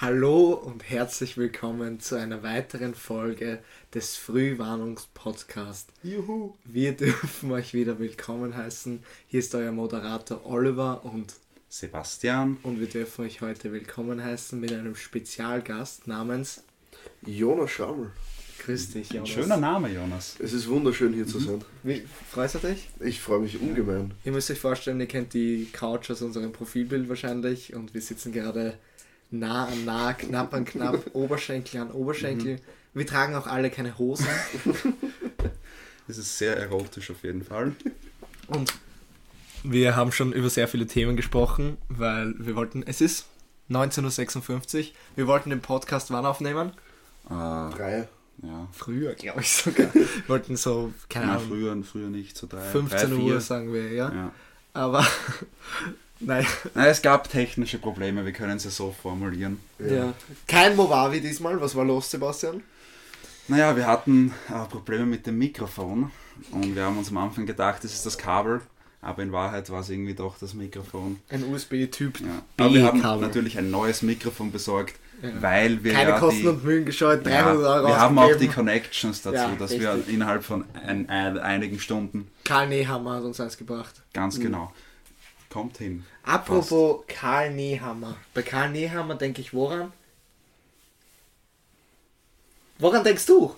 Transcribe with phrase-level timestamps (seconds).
[0.00, 3.58] Hallo und herzlich willkommen zu einer weiteren Folge
[3.92, 5.92] des Frühwarnungspodcasts.
[6.02, 6.54] Juhu.
[6.64, 9.02] Wir dürfen euch wieder willkommen heißen.
[9.28, 11.34] Hier ist euer Moderator Oliver und,
[11.68, 12.56] Sebastian.
[12.62, 16.62] und wir dürfen euch heute willkommen heißen mit einem Spezialgast namens
[17.26, 18.10] Jonas Schrammel.
[18.64, 19.30] Grüß dich, Ein Jonas.
[19.30, 20.36] schöner Name, Jonas.
[20.38, 21.28] Es ist wunderschön hier Mhm.
[21.28, 21.64] zu sein.
[21.82, 22.88] Wie, freust du dich?
[23.00, 24.12] Ich freue mich ungemein.
[24.24, 28.32] Ihr müsst euch vorstellen, ihr kennt die Couch aus unserem Profilbild wahrscheinlich und wir sitzen
[28.32, 28.78] gerade
[29.30, 32.60] nah an nah, knapp an knapp, Oberschenkel an Oberschenkel.
[32.94, 34.26] Wir tragen auch alle keine Hosen
[36.08, 37.72] Das ist sehr erotisch auf jeden Fall.
[38.48, 38.72] und
[39.62, 43.26] wir haben schon über sehr viele Themen gesprochen, weil wir wollten, es ist
[43.70, 44.84] 19.56 Uhr,
[45.16, 46.72] wir wollten den Podcast wann aufnehmen?
[47.26, 48.08] Äh, Drei.
[48.42, 48.68] ja.
[48.72, 49.94] Früher, glaube ich sogar.
[49.94, 53.72] Wir wollten so, keine Na, Ahnung, früher, früher nicht, so drei, 15 drei, Uhr sagen
[53.72, 54.12] wir, ja.
[54.12, 54.32] Ja.
[54.72, 55.06] Aber,
[56.20, 59.58] naja, Na, es gab technische Probleme, wir können es ja so formulieren.
[59.78, 60.12] ja.
[60.46, 62.62] Kein Movavi diesmal, was war los, Sebastian?
[63.48, 66.10] Naja, wir hatten äh, Probleme mit dem Mikrofon
[66.52, 68.60] und wir haben uns am Anfang gedacht, das ist das Kabel,
[69.02, 71.18] aber in Wahrheit war es irgendwie doch das Mikrofon.
[71.30, 72.26] Ein USB-Typ Ja.
[72.58, 75.30] Aber wir haben natürlich ein neues Mikrofon besorgt, Ja.
[75.40, 78.36] weil wir Keine ja Kosten die, und Mühen gescheut, 300 ja, Euro wir haben auch
[78.36, 78.46] die.
[78.48, 80.14] Connections dazu, Ja, dass wir richtig.
[80.14, 84.00] innerhalb von ein, ein, einigen Stunden Karl Nehammer hat uns eins gebracht.
[84.12, 84.42] Ganz Mhm.
[84.42, 84.72] genau.
[85.50, 86.04] Kommt hin.
[86.22, 88.16] Apropos Karl Nehammer.
[88.34, 89.92] Bei Karl Nehammer denke ich woran?
[92.78, 93.54] Woran denkst du?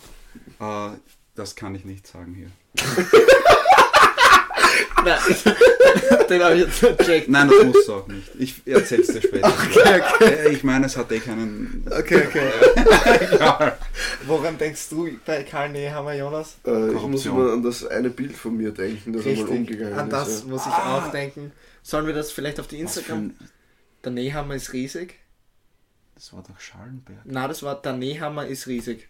[0.58, 0.90] Äh,
[1.34, 2.50] das kann ich nicht sagen hier.
[5.04, 5.18] Nein,
[6.30, 7.28] den habe ich jetzt nicht gecheckt.
[7.28, 8.30] Nein, das musst du auch nicht.
[8.38, 9.52] Ich erzähl's dir später.
[9.72, 10.48] Okay, okay.
[10.50, 11.84] Ich meine, es hat eh keinen.
[11.90, 12.48] Okay, okay.
[13.32, 13.76] Egal.
[14.26, 16.54] Woran denkst du bei Karl Nehammer, Jonas?
[16.64, 20.08] Äh, ich muss immer an das eine Bild von mir denken, das einmal umgegangen An
[20.08, 20.46] das ist.
[20.46, 20.98] muss ich Ah.
[20.98, 21.52] auch denken.
[21.82, 23.18] Sollen wir das vielleicht auf die Instagram?
[23.18, 23.36] ein-
[24.04, 25.18] Der Nehammer ist riesig.
[26.14, 27.18] Das war doch Schallenberg.
[27.24, 29.08] Na, das war der Nehammer ist riesig.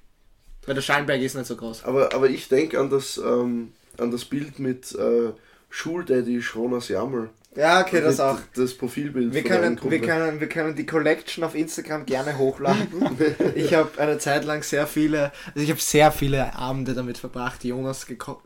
[0.64, 1.84] Weil der Schallenberg ist nicht so groß.
[1.84, 5.32] Aber, aber ich denke an das ähm, an das Bild mit äh,
[5.70, 7.30] Schuldaddy Jonas Jammel.
[7.54, 8.38] Ja, okay, das auch.
[8.54, 12.88] Das Profilbild Wir können, wir, können, wir können die Collection auf Instagram gerne hochladen.
[13.54, 17.62] ich habe eine Zeit lang sehr viele, also ich habe sehr viele Abende damit verbracht,
[17.64, 18.42] Jonas gekopf,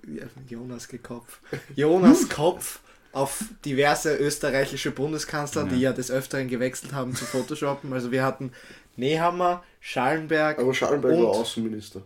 [0.48, 1.38] Jonas gekopf,
[1.76, 2.80] Jonas Kopf
[3.16, 7.92] auf diverse österreichische Bundeskanzler, die ja des Öfteren gewechselt haben zu Photoshoppen.
[7.92, 8.52] Also wir hatten
[8.96, 10.58] Nehammer, Schallenberg.
[10.58, 12.02] Aber Schallenberg und- war Außenminister.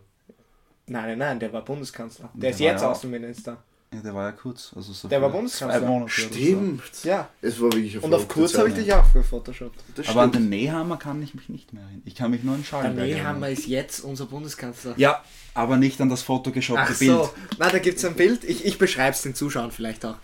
[0.87, 2.31] Nein, nein, nein, der war Bundeskanzler.
[2.35, 3.57] Der, Der ist jetzt ja Außenminister.
[3.93, 4.73] Ja, der war ja kurz.
[4.77, 5.81] Also so Der für war Bundeskanzler.
[5.81, 6.83] Monate Stimmt.
[7.03, 7.29] Ja.
[7.43, 9.81] Es war wirklich Und auf kurz habe ich dich auch gefotoshoppt.
[9.97, 10.13] Das So.
[10.13, 12.03] Aber an den Nehammer kann ich mich nicht mehr erinnern.
[12.05, 13.53] Ich kann mich nur an Der Schallenberg Nehammer erinnern.
[13.53, 14.95] ist jetzt unser Bundeskanzler.
[14.97, 17.11] Ja, aber nicht an das photoshoppte Ach Bild.
[17.11, 18.45] so, na, da gibt es ein Bild.
[18.45, 20.15] Ich, ich beschreibe es den Zuschauern vielleicht auch.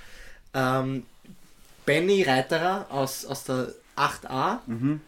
[0.57, 1.05] Ähm,
[1.85, 4.61] Benny Reiterer aus, aus der 8a.
[4.67, 5.01] Mhm.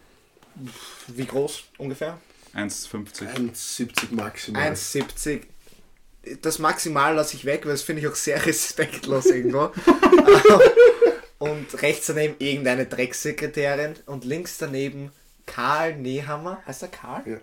[1.07, 2.19] Wie groß ungefähr?
[2.53, 3.53] 1,50.
[3.53, 4.71] 1,70 maximal.
[4.71, 5.41] 1,70.
[6.41, 9.71] Das Maximal lasse ich weg, weil das finde ich auch sehr respektlos irgendwo.
[11.39, 15.11] und rechts daneben irgendeine Dreckssekretärin und links daneben
[15.45, 16.61] Karl Nehammer.
[16.67, 17.41] Heißt er Karl?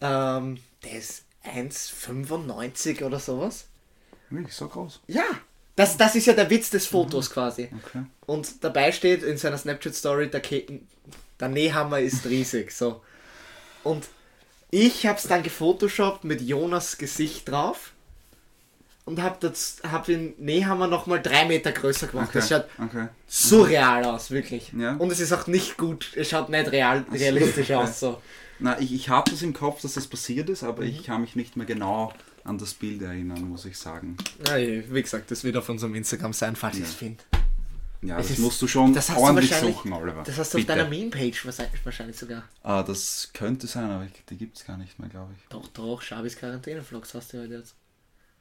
[0.00, 0.38] Ja.
[0.38, 3.66] Ähm, der ist 1,95 oder sowas.
[4.30, 5.00] Wirklich so groß.
[5.06, 5.24] Ja,
[5.76, 7.68] das, das ist ja der Witz des Fotos quasi.
[7.84, 8.04] Okay.
[8.26, 10.64] Und dabei steht in seiner Snapchat-Story, der, Ke
[11.40, 12.70] der Nehammer ist riesig.
[12.72, 13.02] So.
[13.82, 14.04] Und
[14.70, 17.92] ich habe es dann gefotoshoppt mit Jonas Gesicht drauf
[19.04, 19.52] und habe
[19.90, 22.28] hab den Nehammer nochmal drei Meter größer gemacht.
[22.30, 22.38] Okay.
[22.38, 23.08] Das schaut okay.
[23.26, 24.72] surreal aus, wirklich.
[24.78, 24.94] Ja.
[24.96, 28.00] Und es ist auch nicht gut, es schaut nicht real, realistisch aus.
[28.00, 28.20] So.
[28.58, 30.88] Na, ich, ich habe das im Kopf, dass das passiert ist, aber Mhm.
[30.88, 32.12] ich kann mich nicht mehr genau
[32.44, 34.16] an das Bild erinnern, muss ich sagen.
[34.46, 36.86] Ja, wie gesagt, das wird auf unserem Instagram sein, falls ich Ja.
[36.88, 37.24] es finde.
[38.02, 40.22] Ja, Es das ist- musst du schon das hast du ordentlich suchen, Oliver.
[40.24, 40.76] Das hast du auf Bitte.
[40.76, 41.46] deiner Meme-Page
[41.84, 42.42] wahrscheinlich sogar.
[42.62, 45.48] Ah, das könnte sein, aber ich, die gibt es gar nicht mehr, glaube ich.
[45.48, 47.74] Doch, doch, Schabis Quarantäne-Vlogs hast du heute jetzt.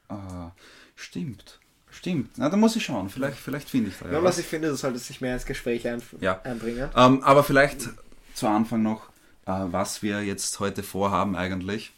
[0.09, 0.51] Ah,
[0.97, 1.59] stimmt.
[1.89, 2.31] Stimmt.
[2.37, 3.07] Na, da muss ich schauen.
[3.07, 4.39] Vielleicht, vielleicht finde ich da ja Ja, was was.
[4.39, 6.41] ich finde, du solltest dich mehr ins Gespräch ein Ja.
[6.41, 6.89] einbringen.
[6.95, 7.87] Ähm, aber vielleicht
[8.33, 9.09] zu Anfang noch,
[9.45, 11.93] äh, was wir jetzt heute vorhaben eigentlich.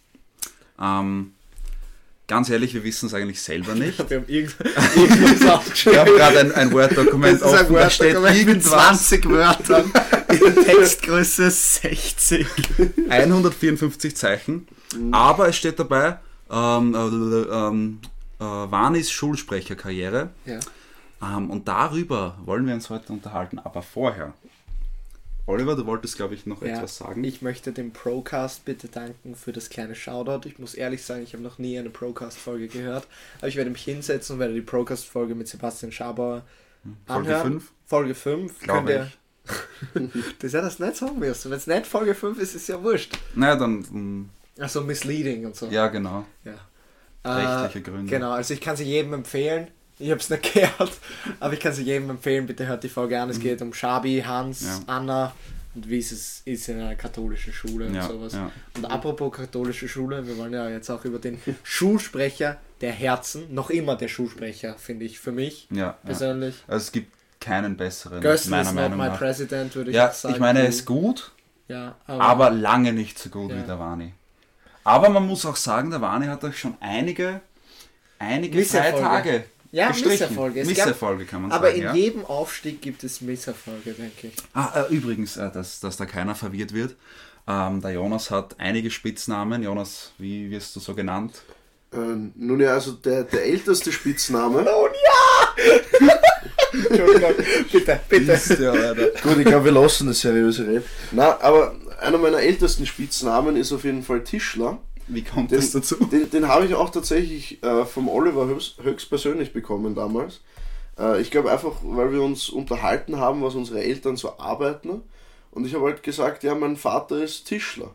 [0.80, 1.34] Ähm,
[2.28, 4.10] ganz ehrlich, wir wissen es eigentlich selber nicht.
[4.10, 4.56] Wir haben irgend-
[4.96, 6.00] irgendwas Ich aufgeschrieben.
[6.00, 8.72] habe gerade ein, ein Word-Dokument ist ein offen, da steht mit irgendwas.
[9.08, 9.92] 20 Wörtern
[10.30, 12.46] in Textgröße 60.
[13.10, 14.68] 154 Zeichen,
[15.12, 16.20] aber es steht dabei,
[16.50, 18.00] ähm, äh, ähm,
[18.40, 20.30] äh, Vanis Schulsprecherkarriere.
[20.46, 20.60] Ja.
[21.22, 24.34] Ähm, und darüber wollen wir uns heute unterhalten, aber vorher.
[25.48, 27.24] Oliver, du wolltest, glaube ich, noch Ja, etwas sagen.
[27.24, 30.48] Ich möchte dem Procast bitte danken für das kleine Shoutout.
[30.48, 33.08] Ich muss ehrlich sagen, ich habe noch nie eine Procast-Folge gehört.
[33.38, 36.44] Aber ich werde mich hinsetzen und werde die Procast-Folge mit Sebastian Schabauer
[37.06, 37.42] Folge anhören.
[37.62, 38.52] 5, Folge 5.
[38.54, 39.18] Könnt glaube ihr, ich.
[40.40, 41.46] Das ja das nicht sagen wirst.
[41.48, 43.16] Wenn es nicht Folge 5 ist, ist ja wurscht.
[43.36, 45.68] Naja, dann, Also misleading und so.
[45.68, 46.26] ja, genau.
[46.44, 46.56] Ja.
[47.24, 48.10] Rechtliche Äh, Gründe.
[48.10, 49.68] Genau, also ich kann sie jedem empfehlen.
[50.00, 50.92] Ich habe es nicht gehört,
[51.40, 52.46] aber ich kann sie jedem empfehlen.
[52.48, 53.30] Bitte hört die Folge an.
[53.30, 54.68] Es geht um Schabi, Hans, Mhm.
[54.68, 54.80] Ja.
[54.88, 55.32] Anna
[55.74, 58.34] und wie es ist, ist in einer katholischen Schule und Ja, sowas.
[58.34, 58.50] ja.
[58.78, 63.70] Und apropos katholische Schule, wir wollen ja jetzt auch über den Schulsprecher der Herzen, noch
[63.70, 66.56] immer der Schulsprecher, finde ich, für mich Ja, persönlich.
[66.68, 69.18] Also es gibt keinen besseren, Gersten meiner Meinung my nach.
[69.18, 70.34] president, würde ich Ja, sagen.
[70.36, 71.32] ich meine, er ist gut,
[71.68, 74.14] Ja, aber lange nicht so gut wie der Wani.
[74.84, 77.42] Aber man muss auch sagen, der Wani hat euch schon einige,
[78.20, 78.98] einige Misserfolge.
[79.06, 79.44] Feiertage
[79.76, 80.12] Ja, gestrichen.
[80.12, 80.62] Misserfolge.
[80.62, 81.80] Es gab- Misserfolge kann man aber sagen.
[81.80, 81.94] in ja.
[81.94, 84.34] jedem Aufstieg gibt es Misserfolge, denke ich.
[84.54, 86.96] Ah, äh, übrigens, äh, dass, dass da keiner verwirrt wird.
[87.46, 89.64] Ähm, der Jonas hat einige Spitznamen.
[89.64, 91.42] Jonas, wie wirst du so genannt?
[91.92, 94.60] Äh, nun ja, also der, der älteste Spitzname.
[94.60, 94.66] Und
[96.00, 96.10] ja!
[96.72, 97.34] Entschuldigung,
[97.70, 98.64] bitte, bitte.
[98.64, 99.08] Ja, Alter.
[99.24, 100.84] Gut, ich glaube, wir lassen das seriöse Reden.
[101.12, 104.78] Na, aber einer meiner ältesten Spitznamen ist auf jeden Fall Tischler.
[105.08, 105.96] Wie kommt Den, das dazu?
[106.12, 110.42] den, den habe ich auch tatsächlich äh, vom Oliver höchst, höchstpersönlich bekommen damals.
[110.98, 115.02] Äh, ich glaube einfach, weil wir uns unterhalten haben, was unsere Eltern so arbeiten.
[115.52, 117.92] Und ich habe halt gesagt, ja, mein Vater ist Tischler.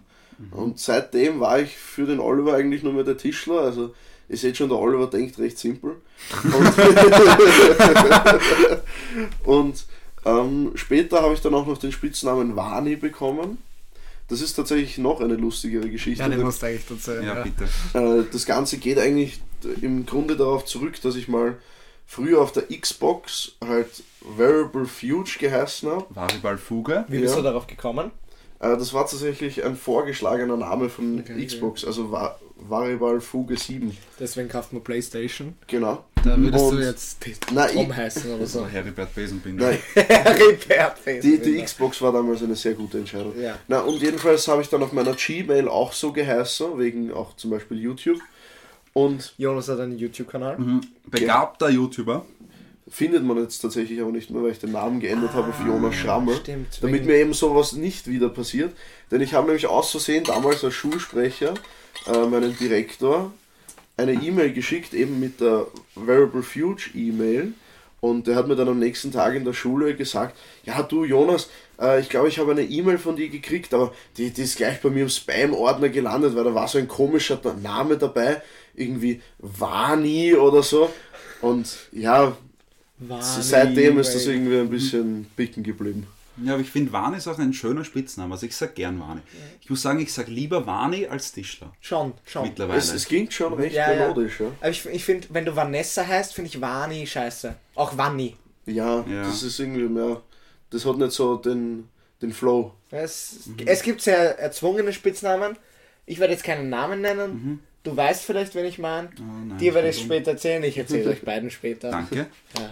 [0.53, 3.61] Und seitdem war ich für den Oliver eigentlich nur mehr der Tischler.
[3.61, 3.95] Also
[4.29, 5.97] ihr seht schon, der Oliver denkt recht simpel.
[6.45, 6.75] Und,
[9.45, 9.85] und
[10.25, 13.59] ähm, später habe ich dann auch noch den Spitznamen Wani bekommen.
[14.31, 16.23] Das ist tatsächlich noch eine lustigere Geschichte.
[16.23, 17.25] Ja, denn- musst du eigentlich erzählen.
[17.25, 17.65] Ja, Ja, bitte.
[17.95, 19.41] äh, das Ganze geht eigentlich
[19.83, 21.57] im Grunde darauf zurück, dass ich mal
[22.07, 23.89] früher auf der Xbox halt
[24.23, 26.07] Variable Fuge geheißen habe.
[26.11, 27.05] Varibal Fuge.
[27.09, 27.41] Wie bist Ja.
[27.41, 28.11] du darauf gekommen?
[28.61, 32.11] Äh, das war tatsächlich ein vorgeschlagener Name von Okay, Xbox, also
[32.69, 33.97] Variable Fuge 7.
[34.19, 35.55] Deswegen kauft man Playstation.
[35.67, 36.05] Genau.
[36.23, 37.19] Da würdest Und- du jetzt
[37.53, 38.67] Na, Tom ich, heißen oder so.
[38.67, 39.71] Heribert Besenbinder.
[39.71, 43.33] nein, Ripert die, die Xbox war damals eine sehr gute Entscheidung.
[43.41, 43.59] Ja.
[43.69, 47.51] Na, und jedenfalls habe ich dann auf meiner Gmail auch so geheißen, wegen auch zum
[47.51, 48.19] Beispiel YouTube.
[48.93, 50.59] Und Jonas hat einen YouTube-Kanal.
[50.59, 50.81] Mhm.
[51.07, 52.25] Begabter YouTuber.
[52.91, 55.95] Findet man jetzt tatsächlich aber nicht mehr, weil ich den Namen geändert habe auf Jonas
[55.95, 56.35] Schramme.
[56.37, 58.73] stimmt, Damit mir eben sowas nicht wieder passiert.
[59.11, 61.55] Denn ich habe nämlich aus Versehen damals als Schulsprecher
[62.07, 63.33] äh, meinen Direktor
[63.97, 67.53] eine E-Mail geschickt, eben mit der Variable Fuge E-Mail.
[68.01, 71.51] Und der hat mir dann am nächsten Tag in der Schule gesagt, ja du Jonas,
[71.79, 74.81] äh, ich glaube ich habe eine E-Mail von dir gekriegt, aber die, die ist gleich
[74.81, 78.41] bei mir im Spam-Ordner gelandet, weil da war so ein komischer Name dabei,
[78.75, 80.91] irgendwie Wani oder so.
[81.43, 82.37] Und ja,
[83.01, 86.07] Wani, seitdem ist das irgendwie ein bisschen bicken geblieben.
[86.43, 88.33] Ja, aber ich finde, Wani ist auch ein schöner Spitzname.
[88.35, 89.21] Also ich sag gern Wani.
[89.61, 91.73] Ich muss sagen, ich sag lieber Wani als Tischler.
[91.81, 92.45] Schon, schon.
[92.45, 92.79] Mittlerweile.
[92.79, 94.09] Es, es klingt schon recht Ja, ja.
[94.09, 94.47] melodisch, ja.
[94.61, 97.55] Aber ich, ich finde, wenn du Vanessa heißt, finde ich Vani scheiße.
[97.75, 98.37] Auch Vanni.
[98.67, 99.25] Ja, Ja.
[99.25, 100.23] das ist irgendwie mehr.
[100.71, 101.89] Das hat nicht so den,
[102.23, 102.73] den Flow.
[102.91, 105.57] Es, es gibt sehr erzwungene Spitznamen.
[106.07, 107.61] Ich werde jetzt keinen Namen nennen.
[107.83, 109.09] Du weißt vielleicht, wen ich meine.
[109.19, 110.07] Oh, nein, Dir werde ich warum?
[110.09, 110.63] später erzählen.
[110.65, 111.91] Ich erzähle euch beiden später.
[111.91, 112.27] Danke.
[112.59, 112.71] Ja.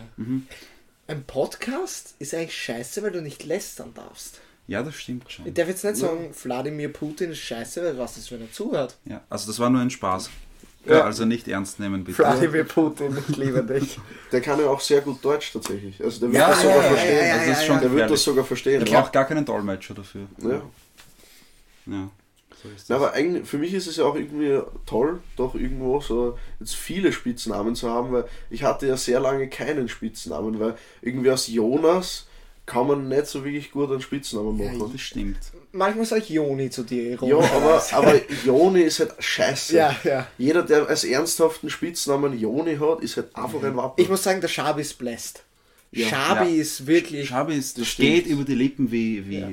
[1.07, 4.41] Ein Podcast ist eigentlich scheiße, weil du nicht lästern darfst.
[4.67, 5.47] Ja, das stimmt schon.
[5.47, 8.99] Ich darf jetzt nicht sagen, Wladimir Putin ist scheiße, weil was ist, wenn er zuhört?
[9.07, 10.29] Ja, also das war nur ein Spaß.
[10.85, 10.99] Ja.
[10.99, 12.19] Ja, also nicht ernst nehmen, bitte.
[12.19, 13.99] Wladimir Putin, ich liebe dich.
[14.31, 16.03] Der kann ja auch sehr gut Deutsch tatsächlich.
[16.05, 17.17] Also der wird Ja, das ja, sogar ja, verstehen.
[17.17, 18.83] ja, ja, Also das ist ja, schon Der wird das sogar verstehen.
[18.85, 20.27] Ich brauche gar keinen Dolmetscher dafür.
[20.43, 20.63] Ja.
[21.87, 22.11] Ja,
[22.63, 26.39] so Na, aber eigentlich, für mich ist es ja auch irgendwie toll, doch irgendwo so
[26.61, 31.31] jetzt viele Spitznamen zu haben, weil ich hatte ja sehr lange keinen Spitznamen, weil irgendwie
[31.31, 32.27] aus Jonas
[32.67, 34.91] kann man nicht so wirklich gut einen Spitznamen Ja, machen.
[34.93, 35.39] Das stimmt.
[35.73, 37.03] Manchmal sage ich Joni zu dir.
[37.05, 37.51] Ja, ironisch.
[37.53, 39.75] aber, aber Joni ist halt scheiße.
[39.77, 40.27] Ja, ja.
[40.37, 44.03] Jeder, der als ernsthaften Spitznamen Joni hat, ist halt einfach ein Wappen.
[44.03, 45.43] Ich muss sagen, der Schabi ist blessed.
[45.93, 46.09] Ja.
[46.09, 46.61] Schabi Ja.
[46.61, 47.29] ist wirklich.
[47.29, 48.35] Schabi ist, das Das geht stimmt.
[48.35, 49.49] über die Lippen wie, wie, Ja.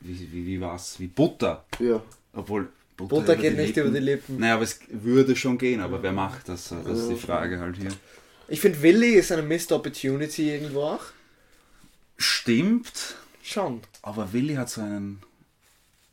[0.00, 0.98] wie, wie, wie was?
[0.98, 1.64] Wie Butter.
[1.80, 2.00] ja.
[2.32, 4.38] Obwohl Butter, Butter geht nicht über die Lippen.
[4.38, 6.74] Naja, aber es würde schon gehen, aber wer macht das?
[6.84, 7.90] Das ist die Frage halt hier.
[8.48, 11.04] Ich finde, Willi ist eine Missed Opportunity irgendwo auch.
[12.16, 13.80] Stimmt, Schon.
[14.02, 15.20] aber Willi hat so einen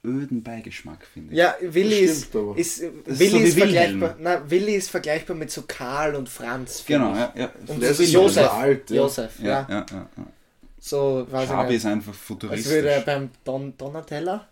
[0.03, 1.37] öden Beigeschmack, finde ich.
[1.39, 4.15] Ja, Willi Das ist, ist, Willi so ist vergleichbar.
[4.19, 6.83] Na, Willi ist vergleichbar mit so Karl und Franz.
[6.85, 7.17] Genau, ich.
[7.17, 7.33] ja.
[7.35, 7.51] ja.
[7.67, 8.51] Und so ist Josef.
[8.51, 8.95] alt, ja.
[8.97, 9.45] Josef, ja.
[9.47, 10.25] ja, ja, ja, ja.
[10.79, 12.71] So, weiß Schabi ich ist einfach Als futuristisch.
[12.71, 14.47] würde er beim Don Donatella.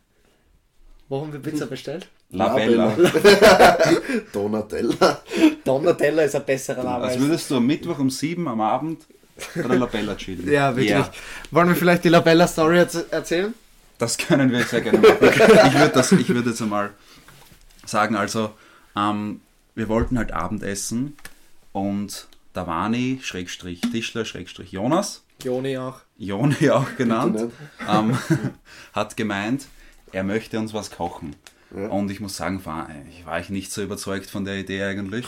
[1.14, 2.08] Wo haben wir Pizza bestellt?
[2.32, 2.92] Labella.
[4.34, 5.22] Donatella.
[5.64, 7.04] Donatella ist ein besserer Name.
[7.06, 9.06] Als würdest du am Mittwoch um 7 am Abend
[9.56, 10.52] bei der Labella chillen.
[10.52, 10.90] Ja, wirklich.
[10.90, 11.12] Ja,
[11.52, 13.54] Wollen wir vielleicht die Labella-Story erz- erzählen?
[14.00, 15.18] das können wir sehr gerne machen.
[15.22, 16.90] Ich würde das, ich würde jetzt einmal
[17.86, 18.50] sagen, also,
[18.98, 19.42] ähm,
[19.76, 21.16] wir wollten halt Abendessen
[21.74, 26.00] und der Wani, Schrägstrich Tischler, Schrägstrich Jonas, Joni auch.
[26.18, 27.52] Joni auch genannt,
[27.88, 28.18] ähm,
[28.94, 29.68] hat gemeint,
[30.14, 31.36] er möchte uns was kochen.
[31.76, 31.88] Ja.
[31.88, 35.26] Und ich muss sagen, war, ich war ich nicht so überzeugt von der Idee eigentlich,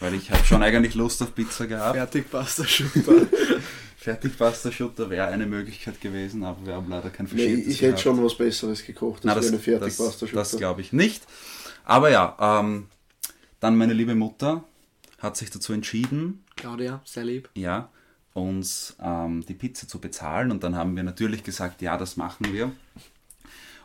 [0.00, 1.94] weil ich habe schon eigentlich Lust auf Pizza gehabt.
[1.96, 3.26] Fertigpasta Schutter.
[4.02, 8.00] Fertigpasta-Schutter wäre eine Möglichkeit gewesen, aber wir haben leider kein Nee, verschiedenes ich hätte gehabt.
[8.02, 9.24] schon was Besseres gekocht.
[9.24, 11.22] Das das, wäre eine das, Fertigpasta das glaube ich nicht.
[11.84, 12.88] Aber ja, ähm,
[13.60, 14.64] dann meine liebe Mutter
[15.20, 17.48] hat sich dazu entschieden, Claudia, sehr lieb.
[17.54, 17.90] ja,
[18.34, 20.50] uns ähm, die Pizza zu bezahlen.
[20.50, 22.72] Und dann haben wir natürlich gesagt, ja, das machen wir.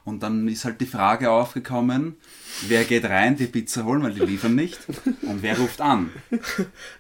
[0.08, 2.16] Und dann ist halt die Frage aufgekommen,
[2.66, 4.80] wer geht rein, die Pizza holen, weil die liefern nicht.
[5.22, 6.12] Und wer ruft an?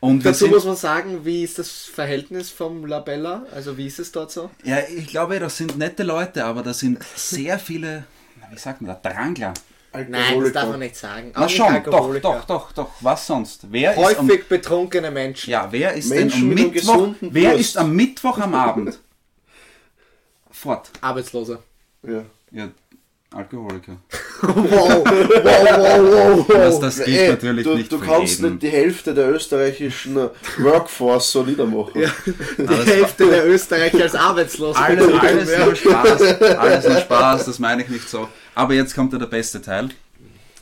[0.01, 3.45] Und Dazu sind, muss man sagen, wie ist das Verhältnis vom Labella?
[3.55, 4.49] Also wie ist es dort so?
[4.65, 8.03] ja, ich glaube, das sind nette Leute, aber da sind sehr viele,
[8.41, 9.53] na, wie sagt man da, Drangler.
[9.93, 11.31] Nein, das darf man nicht sagen.
[11.33, 12.91] Na Auch schon, nicht doch, doch, doch, doch.
[12.99, 13.71] Was sonst?
[13.71, 15.49] Wer ist am, Häufig betrunkene Menschen.
[15.49, 16.73] ja, wer ist Menschen denn am Mittwoch?
[16.73, 18.99] gesunden Wer ist am Mittwoch am Abend?
[20.51, 20.91] Fort.
[20.99, 21.59] Arbeitslose.
[22.03, 22.25] Ja.
[22.51, 22.69] Ja,
[23.33, 23.97] Alkoholiker.
[24.41, 26.47] wow, wow, wow, wow.
[26.47, 28.51] Das, das gilt Ey, natürlich du, nicht du kannst jeden.
[28.53, 30.15] nicht die Hälfte der österreichischen
[30.59, 32.01] Workforce so niedermachen.
[32.01, 32.11] Ja,
[32.57, 34.77] die Hälfte der Österreicher als arbeitslos.
[34.77, 36.21] Alles, alles nur Spaß.
[36.41, 38.29] Alles nur Spaß, das meine ich nicht so.
[38.55, 39.89] Aber jetzt kommt ja der beste Teil.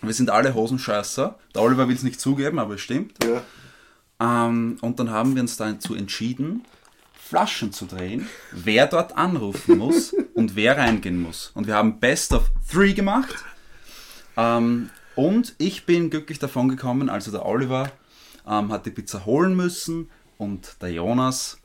[0.01, 1.35] Wir sind alle Hosenscheißer.
[1.53, 3.13] Der Oliver will es nicht zugeben, aber es stimmt.
[3.23, 4.47] Ja.
[4.47, 6.63] Ähm, und dann haben wir uns dazu entschieden,
[7.27, 11.49] Flaschen zu drehen, wer dort anrufen muss und wer reingehen muss.
[11.55, 13.33] Und wir haben Best of Three gemacht.
[14.37, 17.91] Ähm, und ich bin glücklich davon gekommen, also der Oliver
[18.47, 21.57] ähm, hat die Pizza holen müssen und der Jonas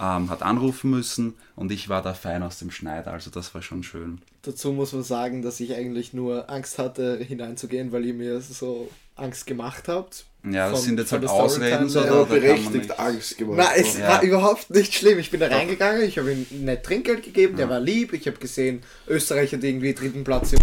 [0.00, 3.60] ähm, hat anrufen müssen und ich war da fein aus dem Schneider, also das war
[3.60, 4.22] schon schön.
[4.40, 8.88] Dazu muss man sagen, dass ich eigentlich nur Angst hatte, hineinzugehen, weil ihr mir so
[9.16, 10.24] Angst gemacht habt.
[10.44, 12.98] Ja, das Von- sind jetzt halt Ausreden, kann man berechtigt nicht.
[12.98, 13.56] Angst gemacht.
[13.58, 14.08] Nein, es Ja.
[14.08, 15.18] war überhaupt nicht schlimm.
[15.18, 18.12] Ich bin da reingegangen, ich habe ihm nett Trinkgeld gegeben, der war lieb.
[18.12, 20.60] Ich habe gesehen, Österreich hat irgendwie dritten Platz im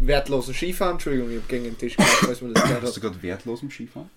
[0.00, 0.92] wertlosen Skifahren.
[0.94, 3.00] Entschuldigung, ich habe gegen den Tisch man das gehört Hast du hat.
[3.02, 4.10] gerade wertlos im Skifahren?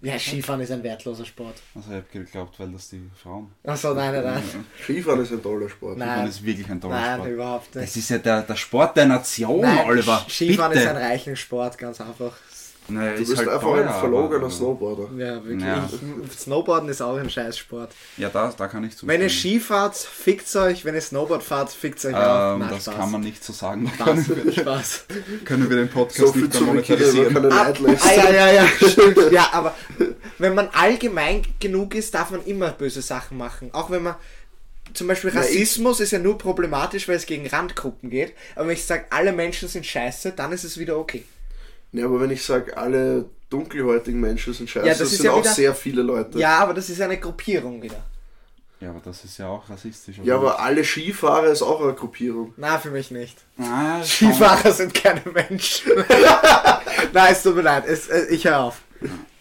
[0.00, 1.56] Ja, Skifahren ist ein wertloser Sport.
[1.74, 3.50] Also ich habe geglaubt, weil das die Frauen.
[3.64, 4.42] Achso, nein, nein, nein.
[4.82, 5.98] Skifahren ist ein toller Sport.
[5.98, 6.08] Nein.
[6.08, 7.30] Skifahren ist wirklich ein toller Nein, Sport.
[7.30, 7.88] überhaupt nicht.
[7.88, 10.24] Das ist ja der, der Sport der Nation, Nein, Oliver.
[10.28, 10.84] Skifahren Bitte.
[10.84, 12.36] ist ein reichen Sport, ganz einfach.
[12.90, 15.08] Naja, Du ist bist halt einfach teuer, ein verlogener Snowboarder.
[15.18, 15.62] Ja, wirklich.
[15.62, 15.88] Ja.
[16.38, 17.92] Snowboarden ist auch ein Scheißsport.
[18.16, 19.10] Ja, da, da kann ich zustimmen.
[19.12, 20.84] Wenn ihr Ski fahrt, fickt's euch.
[20.84, 22.54] Wenn ihr Snowboard fahrt, fickt's euch auch.
[22.54, 22.94] ähm, Na, das Spaß.
[22.96, 23.92] kann man nicht so sagen.
[23.98, 25.04] Da Spaß, können wir, Spaß.
[25.44, 27.34] können wir den Podcast So nicht über monetarisieren.
[27.34, 29.32] keine Ah, ah, ja, ja, ja, stimmt.
[29.32, 29.74] Ja, aber
[30.38, 33.70] wenn man allgemein genug ist, darf man immer böse Sachen machen.
[33.72, 34.14] Auch wenn man.
[34.94, 38.32] Zum Beispiel Rassismus ist ja nur problematisch, weil es gegen Randgruppen geht.
[38.56, 41.24] Aber wenn ich sage, alle Menschen sind scheiße, dann ist es wieder okay.
[41.92, 45.32] Ja, aber wenn ich sage, alle dunkelhäutigen Menschen sind scheiße, Ja, das das, sind ja
[45.32, 46.38] auch wieder- sehr viele Leute.
[46.38, 48.02] Ja, aber das ist eine Gruppierung wieder.
[48.80, 50.20] Ja, aber das ist ja auch rassistisch.
[50.22, 52.54] Ja, aber alle Skifahrer ist auch eine Gruppierung.
[52.56, 53.36] Na, für mich nicht.
[53.58, 55.92] Ah, Skifahrer sind keine Menschen.
[57.12, 57.84] Nein, es tut mir leid.
[57.86, 58.82] Es, äh, ich höre auf.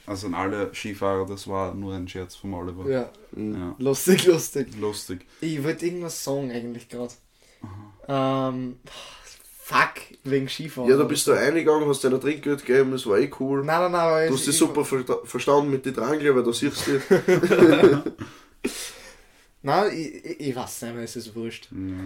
[0.08, 2.90] Also an alle Skifahrer, das war nur ein Scherz vom Oliver.
[2.90, 4.70] Ja, Ja, lustig, lustig.
[4.80, 5.26] lustig.
[5.42, 7.14] Ich wollte irgendwas sagen eigentlich gerade.
[8.08, 8.80] Ähm,
[9.68, 10.90] fuck, wegen Skifahren.
[10.90, 13.64] Ja, da bist du eingegangen, hast dir ein Trinkgeld gegeben, das war eh cool.
[13.66, 16.36] Nein, nein, nein, aber Du ich- hast dich ich- super versta- verstanden mit den Drangler,
[16.36, 17.00] weil du siehst die.
[19.64, 21.68] Nein, ich, ich, weiß nicht mehr, es ist wurscht.
[21.72, 22.04] Ja.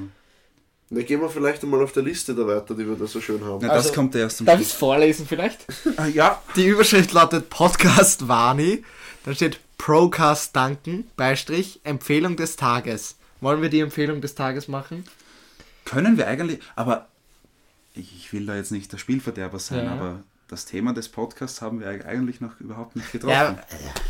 [0.89, 3.43] Da gehen wir vielleicht einmal auf der Liste da weiter, die wir da so schön
[3.45, 3.59] haben.
[3.61, 4.73] Na, das Also, kommt erst zum Darf ich Schluss.
[4.73, 5.59] es vorlesen vielleicht?
[5.97, 8.83] Ah, ja, Die Überschrift lautet Podcast Wani.
[9.23, 13.15] Dann steht Procast danken, Beistrich, Empfehlung des Tages.
[13.39, 15.05] Wollen wir die Empfehlung des Tages machen?
[15.83, 17.07] können wir eigentlich, aber
[17.93, 19.91] ich ich will da jetzt nicht der Spielverderber sein, Ja.
[19.93, 23.31] aber das Thema des Podcasts haben wir eigentlich noch überhaupt nicht getroffen.
[23.33, 23.63] Ja,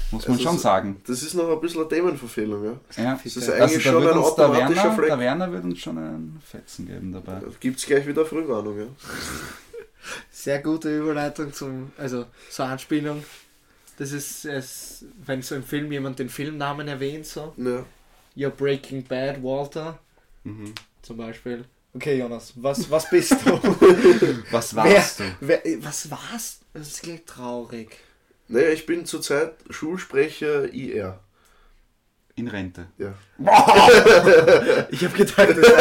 [0.09, 0.99] Muss man Also schon sagen.
[1.05, 2.79] Das ist noch ein bisschen eine Themenverfehlung, ja.
[3.03, 3.13] Ja.
[3.23, 5.63] Das ist Also, eigentlich da schon wird ein uns der automatischer Werner, der Werner wird
[5.65, 7.33] uns schon einen Fetzen geben dabei.
[7.41, 8.85] Da gibt's gleich wieder Frühwarnung, ja.
[10.31, 13.23] Sehr gute Überleitung zum, also zur Anspielung.
[13.97, 17.53] Das ist es, wenn so im Film jemand den Filmnamen erwähnt, so.
[17.57, 17.85] ja.
[18.35, 19.99] You're Breaking Bad, Walter,
[20.43, 20.73] Mhm.
[21.03, 21.65] zum Beispiel.
[21.93, 23.51] Okay, Jonas, was, was bist du?
[24.51, 25.23] Was wer, warst du?
[25.41, 27.97] wer, was warst Das klingt traurig.
[28.47, 31.19] Naja, ich bin zurzeit Schulsprecher IR.
[32.35, 32.87] In Rente.
[32.97, 33.13] Ja.
[34.89, 35.77] Ich habe gedacht, das ist,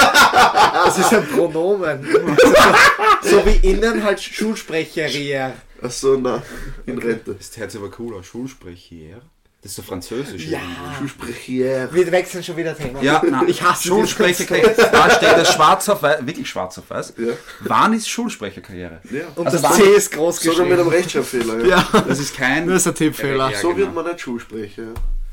[0.74, 2.04] das ist ein Pronomen.
[3.22, 5.54] so wie innen halt Schulsprecher.
[5.80, 6.42] Achso, na,
[6.86, 7.34] in Rente.
[7.34, 8.26] Das hört sich aber cool aus.
[8.26, 9.22] Schulsprecher.
[9.62, 10.46] Das ist so französisch.
[10.46, 10.58] Ja.
[10.98, 11.92] Schulsprecher.
[11.92, 13.02] Wir wechseln schon wieder Thema.
[13.02, 14.74] Ja, nein, Ich hasse Schulsprecherkarriere.
[14.90, 17.12] Da steht das schwarz auf weiß, wirklich schwarz auf weiß.
[17.18, 17.32] Ja.
[17.60, 19.00] Wann ist Schulsprecherkarriere?
[19.10, 19.24] Ja.
[19.36, 21.02] Und Also das C ist groß Sogar mit einem geschrieben.
[21.02, 21.86] Rechtschreibfehler, ja.
[21.92, 22.66] Ja, Das ist kein.
[22.66, 23.50] das ist ein Tippfehler.
[23.50, 23.78] Ja, so genau.
[23.80, 24.82] wird man nicht Schulsprecher.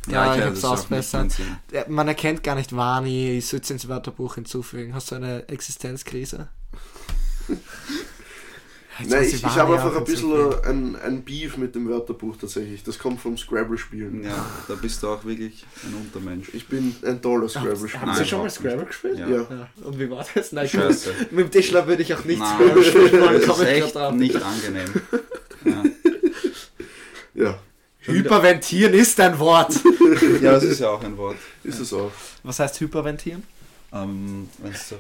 [0.10, 0.26] Ja.
[0.26, 1.32] Ja, ich ist auch nicht ausbessern.
[1.88, 4.94] Man erkennt gar nicht Wani, ich sollte ins Wörterbuch hinzufügen.
[4.94, 6.50] Hast du eine Existenzkrise?
[9.06, 12.84] Nein, ich, ich habe einfach ein bisschen ein, ein Beef mit dem Wörterbuch tatsächlich.
[12.84, 14.24] Das kommt vom Scrabble-Spielen.
[14.24, 16.50] Ja, da bist du auch wirklich ein Untermensch.
[16.54, 18.14] Ich bin ein toller Haben Scrabble-Spieler.
[18.14, 19.20] Sie Nein, schon mal Scrabble gespielt?
[19.20, 19.28] Ja.
[19.28, 19.48] Ja.
[19.50, 19.70] Ja.
[19.84, 20.52] Und wie war das?
[20.52, 21.14] Nein, ich Scheiße.
[21.32, 24.94] mit dem Tischler würde ich auch nicht Scrabble spielen das ist echt nicht angenehm.
[25.66, 25.84] Ja.
[27.34, 27.60] Ja,
[28.00, 29.74] Hyperventieren ist ein Wort.
[30.42, 31.38] ja, das ist ja auch ein Wort.
[31.64, 32.12] ist es auch.
[32.44, 33.44] Was heißt Hyperventieren?
[33.94, 34.96] Ähm, wenn's so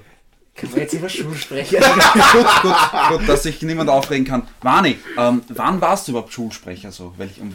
[0.57, 1.79] Kann man jetzt über Schuh sprechen?
[1.79, 2.75] gut, gut,
[3.09, 4.47] gut, dass sich niemand aufregen kann.
[4.61, 6.91] Wani, ähm, wann warst du überhaupt Schulsprecher?
[6.91, 7.13] So?
[7.17, 7.53] Welch, um,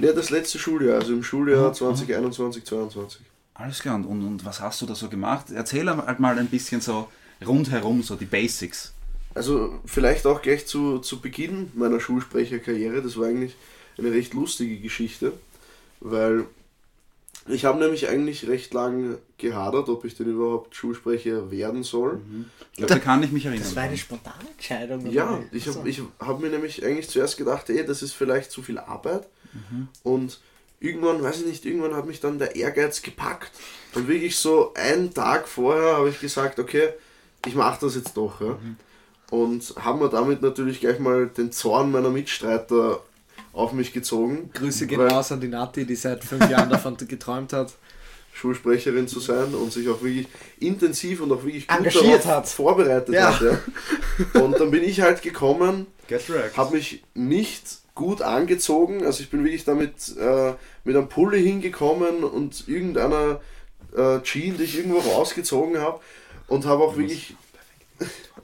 [0.00, 3.20] Ja, das letzte Schuljahr, also im Schuljahr 2021, 2022.
[3.54, 5.46] alles klar, und, und, und was hast du da so gemacht?
[5.52, 7.08] Erzähl halt mal ein bisschen so
[7.44, 8.92] rundherum, so die Basics.
[9.34, 13.56] Also vielleicht auch gleich zu, zu Beginn meiner Schulsprecherkarriere, das war eigentlich
[13.98, 15.32] eine recht lustige Geschichte,
[16.00, 16.44] weil
[17.48, 22.20] ich habe nämlich eigentlich recht lang gehadert, ob ich denn überhaupt Schulsprecher werden soll.
[22.72, 23.64] Ich glaube, da kann ich mich erinnern.
[23.64, 25.10] Das war eine spontane Entscheidung.
[25.10, 28.62] Ja, ich habe ich hab mir nämlich eigentlich zuerst gedacht, ey, das ist vielleicht zu
[28.62, 29.28] viel Arbeit.
[30.02, 30.40] Und
[30.80, 33.50] irgendwann, weiß ich nicht, irgendwann hat mich dann der Ehrgeiz gepackt.
[33.94, 36.90] Und wirklich so einen Tag vorher habe ich gesagt, okay,
[37.46, 38.40] ich mache das jetzt doch.
[38.40, 38.58] Ja.
[39.30, 43.00] Und haben mir damit natürlich gleich mal den Zorn meiner Mitstreiter
[43.52, 44.50] auf mich gezogen.
[44.54, 47.72] Grüße gehen raus an die Nati, die seit fünf Jahren davon geträumt hat.
[48.32, 50.28] Schulsprecherin zu sein und sich auch wirklich
[50.60, 52.48] intensiv und auch wirklich gut Engagiert darauf hat.
[52.48, 53.34] vorbereitet Ja.
[53.34, 53.42] hat.
[54.34, 54.40] Ja.
[54.40, 55.86] Und dann bin ich halt gekommen,
[56.56, 57.64] habe mich nicht
[57.96, 59.04] gut angezogen.
[59.04, 60.52] Also ich bin wirklich damit äh,
[60.84, 63.40] mit einem Pulli hingekommen und irgendeiner
[63.96, 65.98] äh, Jean, die ich irgendwo rausgezogen habe
[66.46, 67.34] und habe auch wirklich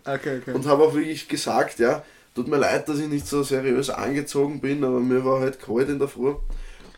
[0.06, 0.52] Okay, okay.
[0.52, 4.60] und habe auch wirklich gesagt, ja, tut mir leid, dass ich nicht so seriös angezogen
[4.60, 6.34] bin, aber mir war halt kalt in der Früh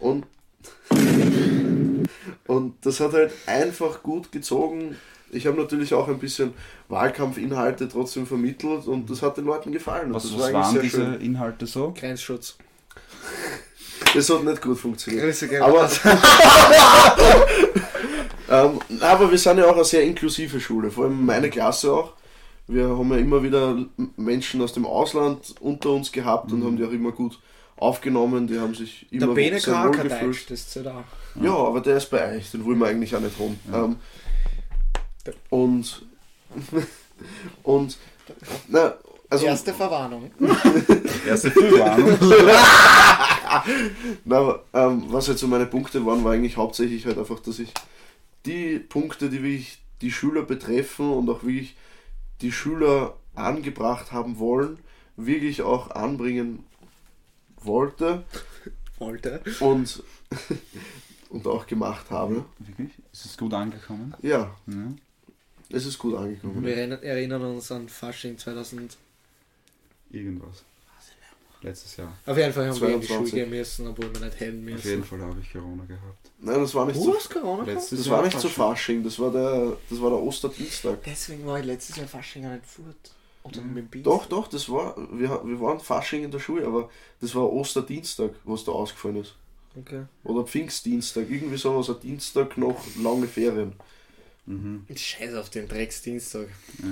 [0.01, 0.27] und
[2.47, 4.97] und das hat halt einfach gut gezogen.
[5.31, 6.55] Ich habe natürlich auch ein bisschen
[6.89, 10.15] Wahlkampfinhalte trotzdem vermittelt und das hat den Leuten gefallen.
[10.15, 11.21] Was, das was war waren diese schön.
[11.21, 11.93] Inhalte so?
[11.99, 12.57] Grenzschutz.
[14.15, 15.25] Das hat nicht gut funktioniert.
[15.25, 15.91] Grüße gehen Aber,
[18.51, 22.13] ähm, aber wir sind ja auch eine sehr inklusive Schule, vor allem meine Klasse auch.
[22.69, 26.85] Wir haben ja immer wieder Menschen aus dem Ausland unter uns gehabt und haben die
[26.85, 27.39] auch immer gut
[27.77, 28.47] aufgenommen.
[28.47, 30.23] Die haben sich Der immer Bene sehr kann wohl gefühlt.
[30.23, 31.05] Deutsch, das zählt auch.
[31.41, 33.61] Ja, aber der ist bei euch, den wollen wir eigentlich auch nicht haben.
[33.73, 33.97] Ähm,
[35.51, 36.07] und
[37.63, 37.99] und
[38.69, 38.95] na,
[39.29, 40.31] also Erste Verwarnung.
[41.27, 42.17] Erste Frühwarnung.
[44.25, 47.73] Na, ähm, was jetzt so meine Punkte waren, war eigentlich hauptsächlich halt einfach, dass ich
[48.45, 51.77] die Punkte, die wirklich die Schüler betreffen und auch wirklich
[52.41, 54.79] die Schüler angebracht haben wollen,
[55.17, 56.65] wirklich auch anbringen
[57.59, 58.25] wollte
[58.99, 59.43] Wollte.
[59.61, 60.03] und,
[61.31, 62.45] und auch gemacht habe.
[62.59, 62.91] Wirklich?
[63.13, 64.15] Ist es gut angekommen?
[64.23, 64.75] Ja, Ja.
[65.71, 66.65] es ist gut angekommen.
[66.65, 68.97] Wir erinnern, erinnern uns an Fasching 2000.
[70.11, 70.65] Irgendwas.
[71.63, 72.13] Letztes Jahr.
[72.27, 73.31] Auf jeden Fall haben wir in die 22.
[73.31, 75.05] Schule gehen müssen, obwohl wir nicht hin Auf jeden müssen.
[75.05, 76.31] Fall habe ich Corona gehabt.
[76.39, 77.69] Nein, das war nicht Du zu, hast Corona gehabt?
[77.79, 79.03] Letztes das Jahr war nicht zu Fasching.
[79.03, 81.03] Fasching, das war der, das war der Osterdienstag.
[81.05, 82.95] Deswegen war ich letztes Jahr Fasching gar nicht fort.
[83.43, 84.03] Oder mit dem.
[84.03, 86.91] Doch, doch, das war, wir, wir waren Fasching in der Schule, aber
[87.21, 89.35] das war Osterdienstag, was da ausgefallen ist.
[89.79, 90.03] Okay.
[90.25, 93.73] Oder Pfingstdienstag, irgendwie sowas, ein Dienstag noch lange Ferien.
[94.47, 94.87] Mhm.
[94.95, 96.49] Scheiß auf den Drecksdienstag.
[96.83, 96.87] Ja.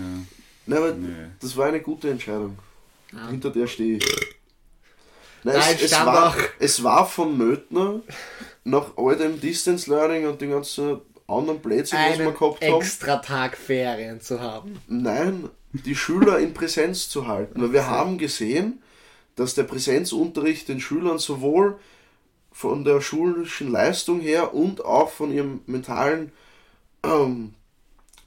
[0.66, 1.09] Nein, aber Nee.
[1.40, 2.59] das war eine gute Entscheidung.
[3.14, 3.29] Ah.
[3.29, 4.34] Hinter der stehe ich.
[5.44, 8.00] Nein, Nein, es, es, war, es war von Nötner
[8.64, 12.80] nach all dem Distance Learning und den ganzen anderen Blödsinn, was wir gehabt haben.
[12.80, 14.80] extra Tag Ferien zu haben.
[14.88, 17.61] Nein, die Schüler in Präsenz zu halten.
[17.61, 18.83] Weil wir haben gesehen,
[19.37, 21.78] dass der Präsenzunterricht den Schülern sowohl
[22.52, 26.33] von der schulischen Leistung her und auch von ihrem mentalen
[27.02, 27.54] ähm,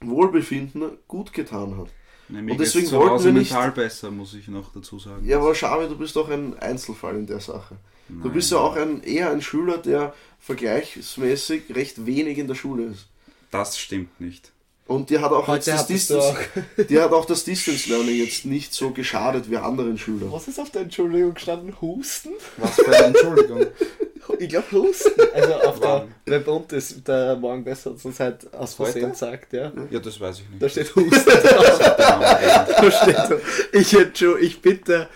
[0.00, 1.88] Wohlbefinden gut getan hat.
[2.30, 4.72] Nee, mir Und geht's deswegen zu wollten Hause wir nicht- mental besser, muss ich noch
[4.72, 5.26] dazu sagen.
[5.26, 7.76] Ja, aber Schabi, du bist doch ein Einzelfall in der Sache.
[8.10, 12.84] Du bist ja auch ein, eher ein Schüler, der vergleichsmäßig recht wenig in der Schule
[12.84, 13.06] ist.
[13.50, 14.50] Das stimmt nicht.
[14.86, 16.34] Und dir hat auch, Heute jetzt das Distance,
[16.88, 20.32] dir hat auch das Distance Learning jetzt nicht so geschadet wie anderen Schülern.
[20.32, 21.74] Was ist auf der Entschuldigung gestanden?
[21.82, 22.30] Husten?
[22.56, 23.66] Was für eine Entschuldigung.
[24.38, 25.20] Ich glaube Husten.
[25.34, 26.14] Also auf der Wann?
[26.26, 29.72] Web und ist der Morgen besser hat uns halt aus Versehen gesagt, ja.
[29.90, 30.62] Ja, das weiß ich nicht.
[30.62, 31.24] Da steht Husten
[31.98, 33.40] Da steht
[33.72, 35.08] ich, entschu- ich bitte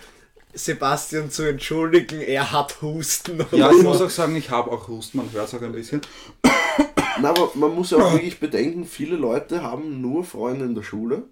[0.53, 3.43] Sebastian zu entschuldigen, er hat Husten.
[3.51, 3.83] ja, ich so.
[3.83, 6.01] muss auch sagen, ich habe auch Husten, man hört es auch ein bisschen.
[7.21, 10.83] Na, aber man muss ja auch wirklich bedenken, viele Leute haben nur Freunde in der
[10.83, 11.23] Schule,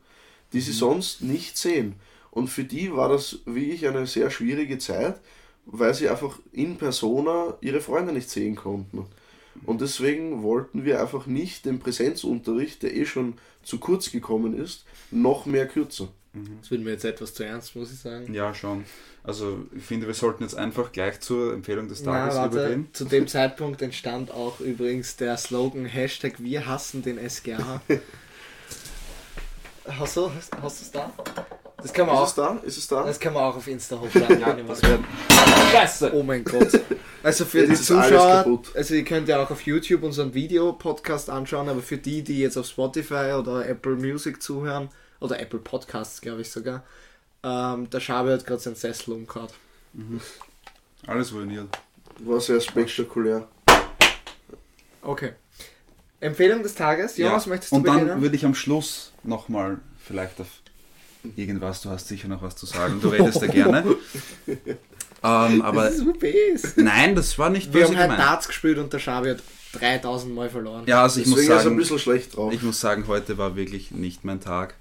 [0.53, 1.95] die sie sonst nicht sehen.
[2.31, 5.19] Und für die war das wirklich eine sehr schwierige Zeit,
[5.65, 9.05] weil sie einfach in persona ihre Freunde nicht sehen konnten.
[9.65, 14.85] Und deswegen wollten wir einfach nicht den Präsenzunterricht, der eh schon zu kurz gekommen ist,
[15.11, 16.07] noch mehr kürzen.
[16.61, 18.33] Das wird mir jetzt etwas zu ernst, muss ich sagen.
[18.33, 18.85] Ja, schon.
[19.21, 22.87] Also ich finde, wir sollten jetzt einfach gleich zur Empfehlung des Na, Tages warte, übergehen.
[22.93, 27.81] zu dem Zeitpunkt entstand auch übrigens der Slogan Hashtag Wir hassen den SGH.
[29.85, 31.13] hast du hast, hast du es da?
[31.81, 32.27] Das kann man Ist auch.
[32.27, 32.59] es da?
[32.63, 33.03] Ist es da?
[33.05, 34.39] Das kann man auch auf Insta hochladen.
[34.39, 34.81] ja, Das
[35.71, 36.11] Scheiße!
[36.13, 36.79] Oh mein Gott.
[37.23, 41.29] Also für die Jetzt ist Zuschauer, also ihr könnt ja auch auf YouTube unseren Videopodcast
[41.29, 44.89] anschauen, aber für die, die jetzt auf Spotify oder Apple Music zuhören,
[45.19, 46.83] oder Apple Podcasts, glaube ich sogar,
[47.43, 49.49] ähm, der Schabe hat gerade seinen Sessel umgehauen.
[51.05, 51.67] alles ruiniert.
[52.19, 53.47] War sehr spektakulär.
[55.03, 55.33] Okay.
[56.19, 57.17] Empfehlung des Tages.
[57.17, 58.21] Jonas, möchtest du Und dann beginnen?
[58.21, 60.47] würde ich am Schluss nochmal vielleicht auf
[61.35, 63.95] irgendwas, du hast sicher noch was zu sagen, du redest ja gerne.
[65.23, 66.77] ähm, aber das ist UPS.
[66.77, 68.19] nein, das war nicht Wir haben halt.
[68.19, 70.83] Darts gespielt und der Schabe hat 3000 Mal verloren.
[70.85, 72.53] Ja, also ich muss Deswegen ein sagen, bisschen schlecht drauf.
[72.53, 74.75] ich muss sagen, heute war wirklich nicht mein Tag.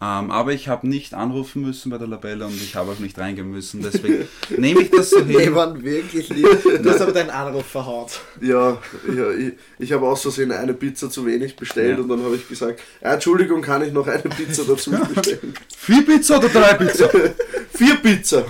[0.00, 3.18] Ähm, aber ich habe nicht anrufen müssen bei der Labelle und ich habe auch nicht
[3.18, 3.82] reingehen müssen.
[3.82, 5.54] Deswegen nehme ich das so Die hin.
[5.56, 6.46] waren wirklich lieb.
[6.82, 8.20] Du hast aber deinen Anruf verhaut.
[8.40, 8.78] Ja,
[9.12, 12.02] ja ich, ich habe aus Versehen eine Pizza zu wenig bestellt Ja.
[12.04, 15.54] und dann habe ich gesagt, ja, Entschuldigung, kann ich noch eine Pizza dazu bestellen?
[15.76, 17.10] Vier Pizza oder drei Pizza?
[17.74, 18.44] Vier Pizza!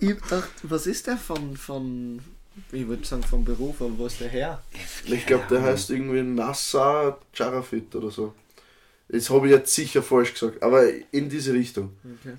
[0.00, 2.18] Ich dachte, was ist der von, von
[2.72, 4.60] ich würde sagen vom Beruf, aber wo ist der her?
[5.06, 8.34] Ich glaube, der heißt irgendwie Nassar Charafit oder so.
[9.12, 11.90] Das habe ich jetzt sicher falsch gesagt, aber in diese Richtung.
[12.02, 12.34] Okay.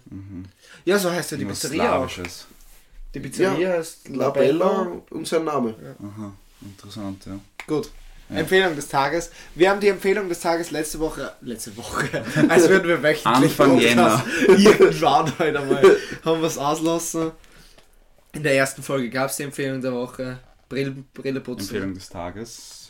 [0.86, 2.10] Ja, so heißt ja die Pizzeria auch.
[3.14, 5.02] Die Pizzeria heißt Labella Labella.
[5.12, 5.76] und sein Name.
[6.00, 7.40] Aha, interessant, ja.
[7.68, 7.92] Gut.
[8.28, 8.38] Ja.
[8.38, 9.30] Empfehlung des Tages.
[9.54, 13.78] Wir haben die Empfehlung des Tages letzte Woche, letzte Woche, als würden wir wöchentlich Anfang
[13.78, 17.32] Podcast irgendwann heute mal, haben wir es auslassen.
[18.32, 20.40] In der ersten Folge gab es die Empfehlung der Woche.
[20.70, 21.62] Brille, Brille putzen.
[21.62, 22.83] Empfehlung des Tages.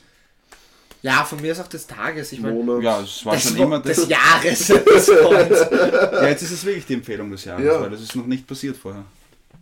[1.03, 2.31] Ja, von mir ist auch des Tages.
[2.31, 2.81] Ich meine.
[2.81, 4.09] Ja, es war schon immer des das.
[4.09, 4.67] Jahres.
[4.67, 5.59] des Points.
[5.69, 7.81] Ja, jetzt ist es wirklich die Empfehlung des Jahres, Ja.
[7.81, 9.03] weil das ist noch nicht passiert vorher.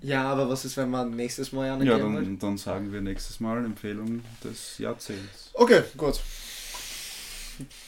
[0.02, 3.40] ja, aber was ist, wenn man nächstes Mal eine Ja, dann, dann sagen wir nächstes
[3.40, 5.50] Mal Empfehlung des Jahrzehnts.
[5.56, 6.20] Okay, gut.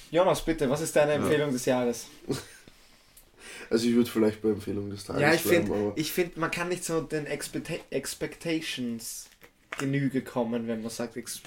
[0.10, 2.08] Jonas, bitte, was ist deine Empfehlung des Jahres?
[3.70, 6.52] Also ich würde vielleicht bei Empfehlung des Tages Ja, ich finde, aber ich find, man
[6.52, 9.28] kann nicht so den Expecta Expectations
[9.78, 11.42] Genüge kommen, wenn man sagt Ex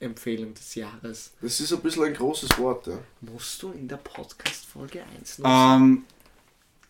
[0.00, 1.32] Empfehlung des Jahres.
[1.40, 2.98] das ist ein bisschen ein großes Wort, ja.
[3.20, 6.04] Musst du in der Podcast-Folge 1 Ähm,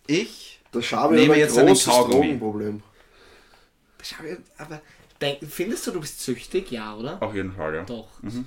[0.07, 2.13] ich Der Schabe Nehme ein jetzt Kaugummi.
[2.39, 2.83] Drogenproblem.
[4.59, 4.81] Aber
[5.21, 6.71] denk, findest du, du bist süchtig?
[6.71, 7.23] Ja, oder?
[7.23, 7.85] auf jeden Fall, ja.
[7.85, 8.09] Doch.
[8.23, 8.47] Mhm.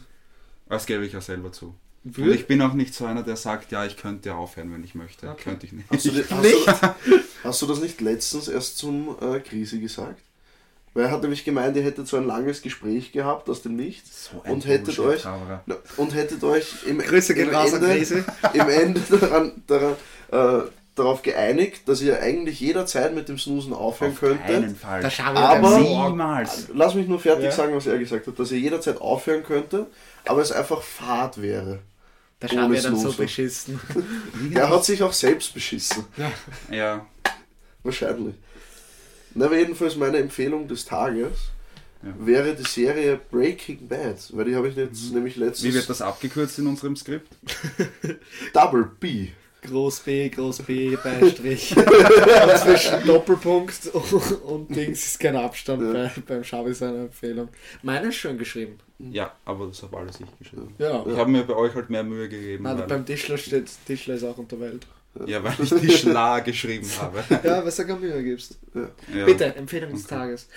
[0.70, 1.76] Das gebe ich ja selber zu.
[2.04, 4.84] Und Würd- ich bin auch nicht so einer, der sagt, ja, ich könnte aufhören, wenn
[4.84, 5.30] ich möchte.
[5.30, 5.44] Okay.
[5.44, 5.90] Könnte ich nicht.
[5.92, 6.82] Hast du, hast?
[7.06, 10.24] Du, hast du das nicht letztens erst zum äh, Krise gesagt?
[10.94, 14.30] Weil er hat nämlich gemeint, ihr hättet so ein langes Gespräch gehabt aus dem Nichts
[14.32, 15.24] So ein und hättet euch
[15.98, 19.96] und hättet euch im, Grüße im Ende, im Ende daran, daran,
[20.32, 24.46] äh, darauf geeinigt, dass ihr eigentlich jederzeit mit dem Snoosen aufhören Auf könntet.
[24.46, 25.10] keinen Fall.
[25.10, 25.80] Schabe Aber-.
[25.80, 26.68] Niemals.
[26.74, 27.52] Lass mich nur fertig Ja.
[27.52, 29.88] sagen, was er gesagt hat, dass ihr jederzeit aufhören könntet,
[30.26, 31.80] aber es einfach Fahrt wäre.
[32.44, 33.80] Schabe ohne hat dann so beschissen.
[34.54, 36.06] Er hat sich auch selbst beschissen.
[36.70, 37.06] Ja,
[37.84, 38.36] Wahrscheinlich.
[39.36, 41.32] Na, aber jedenfalls meine Empfehlung des Tages
[42.04, 42.14] Ja.
[42.20, 46.02] wäre die Serie Breaking Bad, weil die habe ich jetzt nämlich wie wird letztens das
[46.02, 47.32] abgekürzt in unserem Skript?
[48.54, 49.28] Double B.
[49.64, 51.76] Groß B, Groß B, Beistrich.
[52.64, 55.94] Zwischen Doppelpunkt und, und Dings ist kein Abstand Ja.
[55.94, 57.48] bei, beim Schabe seiner Empfehlung.
[57.84, 58.80] Meine ist schön geschrieben.
[58.98, 60.74] Ja, aber das habe alles ich geschrieben.
[60.80, 61.06] Ja.
[61.08, 64.24] Ich habe mir bei euch halt mehr Mühe gegeben, Nein, beim Tischler steht, Tischler ist
[64.24, 64.88] auch unter Welt.
[65.26, 67.24] Ja, weil ich die Schla geschrieben habe.
[67.44, 68.58] Ja, weil du gar Mühe gibst.
[68.74, 69.26] Ja.
[69.26, 70.48] Bitte, Empfehlung des Tages.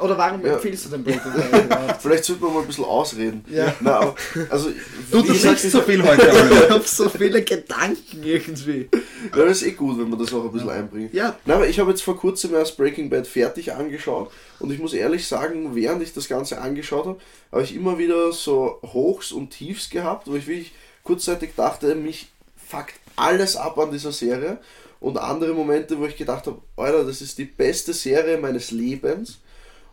[0.00, 0.54] Oder warum Ja.
[0.54, 2.02] empfiehlst du den Breaking Bad überhaupt?
[2.02, 3.44] Vielleicht sollten wir mal ein bisschen ausreden.
[3.48, 3.72] Ja.
[3.80, 4.14] Na, aber,
[4.50, 4.70] also,
[5.10, 6.22] Du, du sagst so viel heute.
[6.64, 8.88] Ich hab so viele Gedanken irgendwie.
[9.36, 11.14] Ja, das ist eh gut, wenn man das auch ein bisschen einbringt.
[11.14, 14.78] Ja, Nein, aber ich habe jetzt vor kurzem erst Breaking Bad fertig angeschaut und ich
[14.80, 17.20] muss ehrlich sagen, während ich das Ganze angeschaut habe,
[17.52, 20.72] habe ich immer wieder so Hochs und Tiefs gehabt, wo ich wirklich
[21.04, 22.32] kurzzeitig dachte, mich
[22.68, 24.58] fuckt alles ab an dieser Serie
[25.00, 29.40] und andere Momente, wo ich gedacht habe, Alter, das ist die beste Serie meines Lebens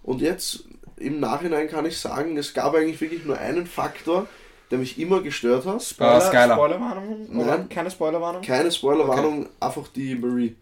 [0.04, 0.64] und jetzt
[0.98, 4.28] im Nachhinein kann ich sagen, es gab eigentlich wirklich nur einen Faktor,
[4.70, 5.76] der mich immer gestört hat.
[6.00, 6.56] Ah, Skylar.
[6.58, 7.28] Spoilerwarnung?
[7.32, 7.70] Nein.
[7.70, 8.42] keine Spoilerwarnung?
[8.42, 10.56] Keine Spoilerwarnung, einfach die Marie.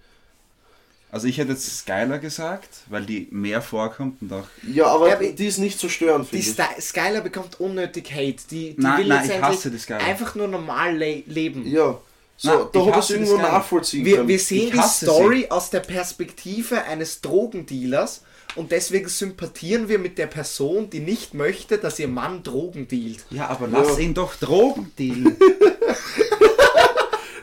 [1.09, 4.43] Also ich hätte jetzt Skylar gesagt, weil die mehr vorkommt und auch...
[4.71, 6.77] Ja, aber Ja, aber die ist nicht so störend, Die finde ich.
[6.77, 8.35] Sty Skylar bekommt unnötig Hate.
[8.51, 10.01] Die, die Nein, will nein, ich hasse die Skylar.
[10.03, 11.65] einfach nur normal le leben.
[11.65, 11.97] Ja,
[12.39, 14.27] So, Na, da ich habe ich hasse irgendwo nachvollziehen Wir, können.
[14.27, 18.21] wir sehen die Story aus der Perspektive eines Drogendealers
[18.55, 23.25] und deswegen sympathieren wir mit der Person, die nicht möchte, dass ihr Mann Drogen dealt.
[23.31, 24.03] Ja, aber lass Ja.
[24.03, 25.35] ihn doch Drogen dealen.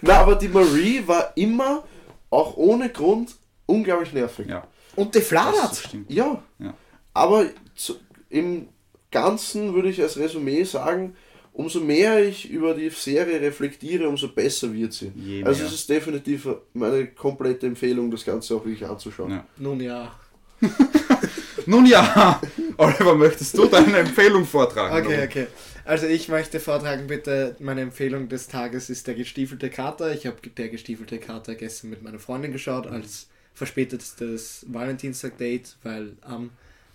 [0.03, 1.85] Na, aber die Marie war immer,
[2.31, 3.35] auch ohne Grund,
[3.67, 4.47] unglaublich nervig.
[4.49, 5.77] ja, Und die das fladert.
[5.77, 6.11] stimmt.
[6.11, 6.75] Ja, Ja.
[7.15, 7.97] aber zu,
[8.29, 8.69] im
[9.11, 11.17] Ganzen würde ich als Resümee sagen,
[11.55, 15.13] umso mehr ich über die Serie reflektiere, umso besser wird sie.
[15.15, 15.69] Je also mehr.
[15.69, 19.31] es ist definitiv meine komplette Empfehlung, das Ganze auch wirklich anzuschauen.
[19.31, 19.47] Ja.
[19.57, 20.15] Nun ja.
[21.67, 22.41] Nun ja,
[22.77, 25.07] Oliver, möchtest du deine Empfehlung vortragen?
[25.07, 25.47] Okay, okay.
[25.85, 30.13] Also ich möchte vortragen, bitte, meine Empfehlung des Tages ist der gestiefelte Kater.
[30.13, 36.51] Ich habe der gestiefelte Kater gestern mit meiner Freundin geschaut als verspätetes Valentinstag-Date, weil am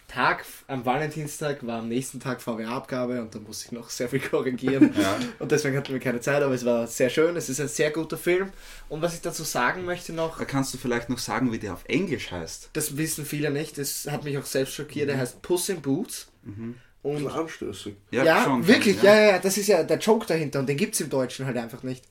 [0.10, 4.20] Tag, am Valentinstag war am nächsten Tag VWA-Abgabe und da musste ich noch sehr viel
[4.20, 4.94] korrigieren.
[5.00, 5.18] Ja.
[5.40, 7.38] Und deswegen hatten wir keine Zeit, aber es war sehr schön.
[7.38, 8.50] Es ist ein sehr guter Film.
[8.90, 11.74] Und was ich dazu sagen möchte noch, Da kannst du vielleicht noch sagen, wie der
[11.74, 12.72] auf Englisch heißt.
[12.74, 16.32] das wissen viele nicht, das hat mich auch selbst schockiert, der heißt Puss in Boots.
[16.44, 17.96] Und Und anstößig.
[18.12, 19.16] ja, schon, wirklich, ja.
[19.16, 21.56] ja, ja, das ist ja der Joke dahinter und den gibt es im Deutschen halt
[21.56, 22.04] einfach nicht.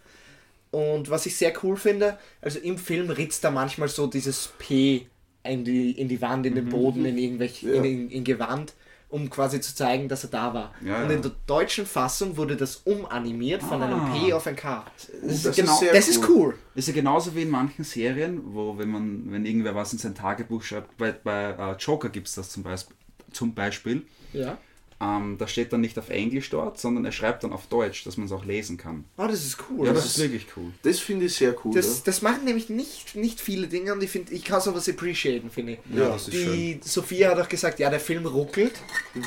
[0.71, 5.07] Und was ich sehr cool finde, also im Film ritzt da manchmal so dieses P
[5.45, 7.83] in die, in die Wand, in den Boden, in irgendwelche, Ja.
[7.83, 8.75] in, in, Gewand,
[9.09, 10.75] um quasi zu zeigen, dass er da war.
[10.85, 14.15] Ja, und in der deutschen Fassung wurde das umanimiert von einem Ah.
[14.15, 14.85] P auf ein K.
[15.23, 16.55] Das, ist, das genau, ist das ist cool.
[16.75, 20.15] Ist ja genauso wie in manchen Serien, wo wenn man, wenn irgendwer was in sein
[20.15, 22.97] Tagebuch schreibt, bei, bei äh, Joker gibt es das zum Beispiel,
[23.33, 24.59] zum Beispiel Ja.
[25.01, 28.17] Ähm, da steht dann nicht auf Englisch dort, sondern er schreibt dann auf Deutsch, dass
[28.17, 29.05] man es auch lesen kann.
[29.17, 29.87] Oh, das ist cool.
[29.87, 30.73] Ja, Das das ist wirklich cool.
[30.83, 31.73] Das finde ich sehr cool.
[31.73, 35.51] Das, das machen nämlich nicht, nicht viele Dinge und ich finde, ich kann sowas appreciaten,
[35.51, 35.79] finde ich.
[35.97, 38.73] Ja, das ist Die Sophia hat auch gesagt, ja, der Film ruckelt,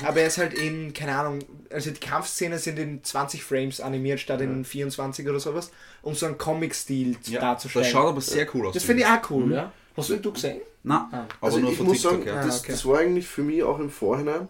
[0.05, 4.19] aber er ist halt in, keine Ahnung, also die Kampfszenen sind in 20 Frames animiert
[4.19, 7.84] statt in 24 oder sowas, um so einen Comic-Stil Ja, darzustellen.
[7.86, 8.73] das schaut aber sehr cool aus.
[8.73, 9.71] Das finde ich auch cool, ja.
[9.95, 10.60] Hast du du gesehen?
[10.84, 11.17] Na, Ah.
[11.39, 12.43] aber Also nur ich von muss TikTok, sagen, ja.
[12.45, 12.71] das, Ah, okay.
[12.71, 14.47] das war eigentlich für mich auch im Vorhinein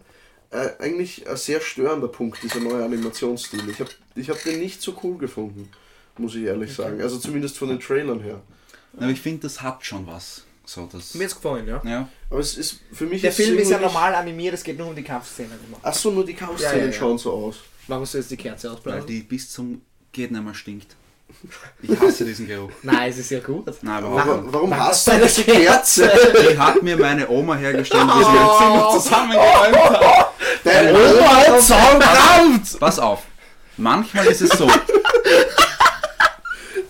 [0.51, 3.69] äh, eigentlich ein sehr störender Punkt, dieser neue Animationsstil.
[3.69, 5.69] Ich habe ich hab den nicht so cool gefunden,
[6.17, 7.01] muss ich ehrlich sagen.
[7.01, 8.41] Also zumindest von den Trailern her.
[8.97, 10.43] Aber ich finde, das hat schon was.
[10.65, 11.81] So, das, Mir ist gefallen, ja.
[11.83, 12.07] ja.
[12.29, 13.21] Aber es ist für mich.
[13.21, 15.51] Der Film ist ja normal animiert, es geht nur um die Kampfszenen.
[15.81, 16.93] Achso, nur die Kampfszenen Ja, ja, ja.
[16.93, 17.57] schauen so aus.
[17.87, 19.05] Warum soll jetzt die Kerze Weil ausbleiben?
[19.07, 20.95] die bis zum geht nicht mehr stinkt.
[21.81, 22.71] Ich hasse diesen Geruch.
[22.83, 23.65] Nein, es ist ja gut.
[23.81, 24.13] Nein, nicht.
[24.13, 26.11] warum Warum hast du diese Kerze?
[26.51, 30.33] Die hat mir meine Oma hergestellt, wie sie ihr Zimmer zusammengeräumt hat.
[30.93, 32.79] Oma hat Sauerkraut!
[32.79, 33.23] Pass auf.
[33.77, 34.67] Manchmal ist es so,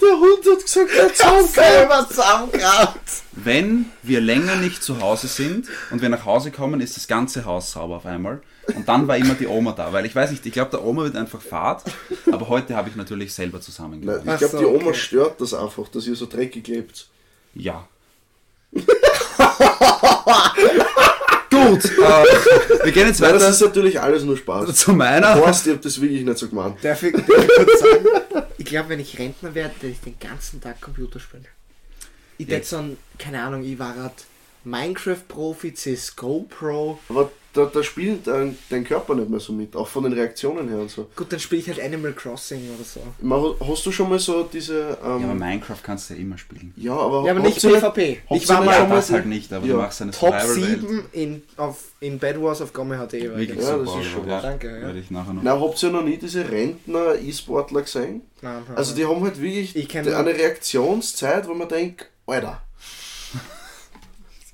[0.01, 1.49] Der Hund hat gesagt, er hat Sauerkraut!
[1.49, 2.99] Selber Sauerkraut!
[3.33, 7.45] wenn wir länger nicht zu Hause sind und wir nach Hause kommen, ist das ganze
[7.45, 8.41] Haus sauber auf einmal.
[8.75, 11.03] Und dann war immer die Oma da, weil ich weiß nicht, ich glaube, der Oma
[11.03, 11.83] wird einfach fad,
[12.31, 14.27] aber heute habe ich natürlich selber Nein, zusammengeräumt.
[14.27, 14.93] ich glaube, die Oma okay.
[14.93, 17.07] stört das einfach, dass ihr so dreckig lebt.
[17.53, 17.87] Ja.
[21.67, 24.75] Gut, äh, wir gehen jetzt Nein, weiter das ist natürlich alles nur Spaß.
[24.75, 25.35] zu meiner.
[25.35, 26.77] Horst, ich hab das wirklich nicht so gemeint.
[26.83, 28.05] Darf ich, darf ich kurz sagen?
[28.57, 31.45] Ich glaube, wenn ich Rentner werde, werde ich den ganzen Tag Computer spielen.
[32.37, 32.69] Ich werde Jetzt.
[32.69, 34.13] so ein, keine Ahnung, ich war grad
[34.63, 36.99] Minecraft-Profi, CSGO Pro.
[37.09, 40.69] Aber da, da spielt dein, dein Körper nicht mehr so mit, auch von den Reaktionen
[40.69, 41.09] her und so.
[41.15, 43.01] Gut, dann spiele ich halt Animal Crossing oder so.
[43.65, 44.79] Hast du schon mal so diese.
[44.91, 46.73] Ja, aber Ähm, Minecraft kannst du ja immer spielen.
[46.77, 48.19] ja, aber, Ja, aber nicht PvP.
[48.31, 49.73] Ich war mal Ja, schon mal das so- halt nicht, aber Ja.
[49.73, 50.81] du machst eine Top Survival-Welt.
[50.81, 52.71] 7 in, auf, in Bad Wars auf
[53.29, 53.59] war ich Wirklich.
[53.59, 53.85] Ja, super.
[53.97, 54.41] das ist schon ja.
[54.41, 54.81] Danke, ja.
[54.87, 55.43] Werde ich nachher noch.
[55.43, 58.21] Na, habt ihr noch nie diese Rentner-E-Sportler gesehen?
[58.41, 59.75] Nein, nein, Also die haben halt wirklich
[60.15, 62.61] eine Reaktionszeit, wo man denkt, Alter,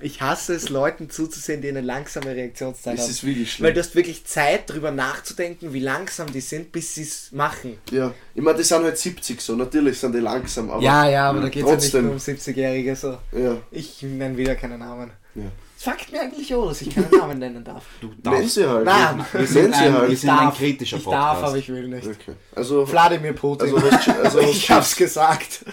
[0.00, 3.10] Ich hasse es, Leuten zuzusehen, die eine langsame Reaktionszeit das haben.
[3.10, 3.74] ist wirklich Weil schlimm.
[3.74, 7.78] du hast wirklich Zeit, drüber nachzudenken, wie langsam die sind, bis sie es machen.
[7.90, 11.28] Ja, ich meine, die sind halt 70 so, natürlich sind die langsam, aber ja, ja,
[11.30, 12.94] aber da geht es ja nicht nur um 70-Jährige.
[12.94, 13.18] So.
[13.32, 13.56] ja.
[13.72, 15.10] Ich nenne wieder keine Namen.
[15.34, 15.42] Ja.
[15.76, 17.84] Es fuckt mir eigentlich auch, dass ich keinen Namen nennen darf.
[18.00, 18.54] Du Nenn darfst.
[18.54, 18.84] sie halt.
[18.84, 19.24] Nein.
[19.32, 20.18] Wir Nenn sind, sie ein, wir halt.
[20.18, 21.42] sind ein kritischer ich Podcast.
[21.42, 22.06] darf, aber ich will nicht.
[22.06, 22.34] Okay.
[22.54, 23.74] Also, Wladimir Putin.
[23.74, 23.88] also,
[24.22, 25.64] also ich hab's gesagt.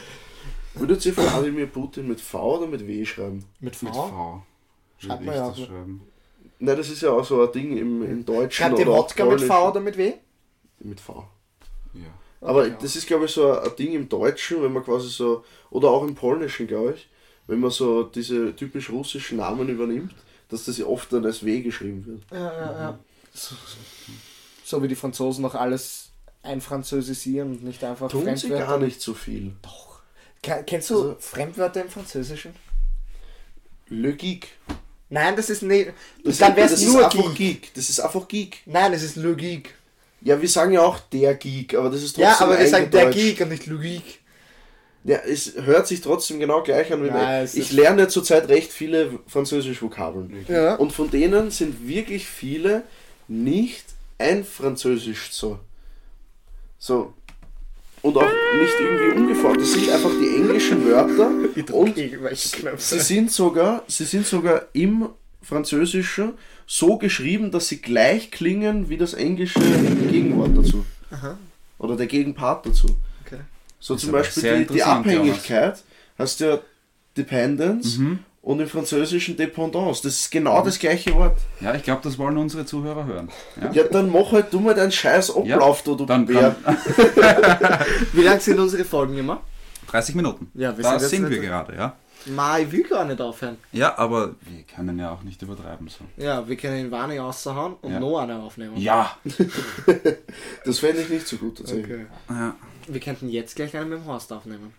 [0.75, 3.45] Würdet ihr Vladimir Putin mit V oder mit W schreiben?
[3.59, 4.07] Mit Mit V?
[4.07, 4.43] V.
[4.97, 5.65] Schreibt man ja das auch.
[5.67, 6.01] schreiben.
[6.59, 8.51] Nein, das ist ja auch so ein Ding im, im Deutschen.
[8.51, 10.13] Schreibt ihr oder auch Wodka mit V oder mit W?
[10.79, 11.27] Mit V.
[11.93, 12.01] Ja.
[12.41, 12.75] Aber Ja.
[12.81, 16.03] das ist, glaube ich, so ein Ding im Deutschen, wenn man quasi so, oder auch
[16.03, 17.09] im Polnischen, glaube ich,
[17.47, 20.13] wenn man so diese typisch russischen Namen übernimmt,
[20.49, 22.21] dass das ja oft dann als W geschrieben wird.
[22.31, 22.99] Ja, ja, ja.
[23.33, 23.55] So,
[24.63, 26.11] so wie die Franzosen noch alles
[26.43, 29.53] einfranzösisieren und nicht einfach Tun sie gar nicht so viel.
[29.61, 29.94] Doch.
[30.45, 32.53] Ke- Kennst du Also- Fremdwörter im Französischen?
[33.89, 34.47] Le Geek.
[35.09, 35.91] Nein, das ist nicht.
[36.23, 37.61] Das, dann wäre das es ist nur einfach Geek.
[37.61, 37.73] Geek.
[37.75, 38.57] Das ist einfach Geek.
[38.65, 39.73] Nein, es ist Le Geek.
[40.21, 42.89] Ja, wir sagen ja auch der Geek, aber das ist trotzdem Ja, aber wir sagen
[42.89, 43.09] der.
[43.11, 44.19] Geek und nicht Le Geek.
[45.03, 48.71] Ja, es hört sich trotzdem genau gleich an wie Ja, Ich ist- lerne zurzeit recht
[48.71, 50.45] viele französische Vokabeln.
[50.47, 50.75] Ja.
[50.75, 52.83] Und von denen sind wirklich viele
[53.27, 53.85] nicht
[54.17, 55.59] ein Französisch so.
[56.79, 57.13] So.
[58.01, 59.61] Und auch nicht irgendwie umgeformt.
[59.61, 61.31] Das sind einfach die englischen Wörter.
[61.73, 65.09] Und sie sind sogar, sie sind sogar im
[65.41, 66.33] Französischen
[66.67, 69.59] so geschrieben, dass sie gleich klingen wie das englische
[70.09, 70.85] Gegenwort dazu.
[71.11, 71.37] Aha.
[71.77, 72.87] Oder der Gegenpart dazu.
[73.25, 73.41] Okay.
[73.79, 75.83] So Das ist zum Beispiel die, die Abhängigkeit
[76.17, 76.59] hast ja
[77.17, 78.19] Dependence Mhm.
[78.45, 80.03] Und im Französischen Dependance.
[80.03, 81.37] Das ist genau das gleiche Wort.
[81.59, 83.29] Ja, ich glaube, das wollen unsere Zuhörer hören.
[83.59, 83.71] Ja?
[83.73, 86.55] Ja, dann mach halt du mal deinen scheiß Ablauf, da, du Dann, Bär.
[86.63, 86.77] dann
[88.13, 89.41] Wie lang sind unsere Folgen immer?
[89.87, 90.51] 30 Minuten.
[90.53, 91.95] Ja, wir da sind jetzt sind wir gerade, ja.
[92.27, 93.57] Ma, ich will gar nicht aufhören.
[93.71, 96.05] Ja, aber wir können ja auch nicht übertreiben so.
[96.17, 97.99] Ja, wir können den Warning raushauen und Ja.
[97.99, 98.77] noch eine aufnehmen.
[98.77, 99.17] Ja.
[100.65, 101.85] Das fände ich nicht so gut tatsächlich.
[101.85, 102.05] Okay.
[102.29, 102.55] ja.
[102.87, 104.73] Wir könnten jetzt gleich einen mit dem Horst aufnehmen.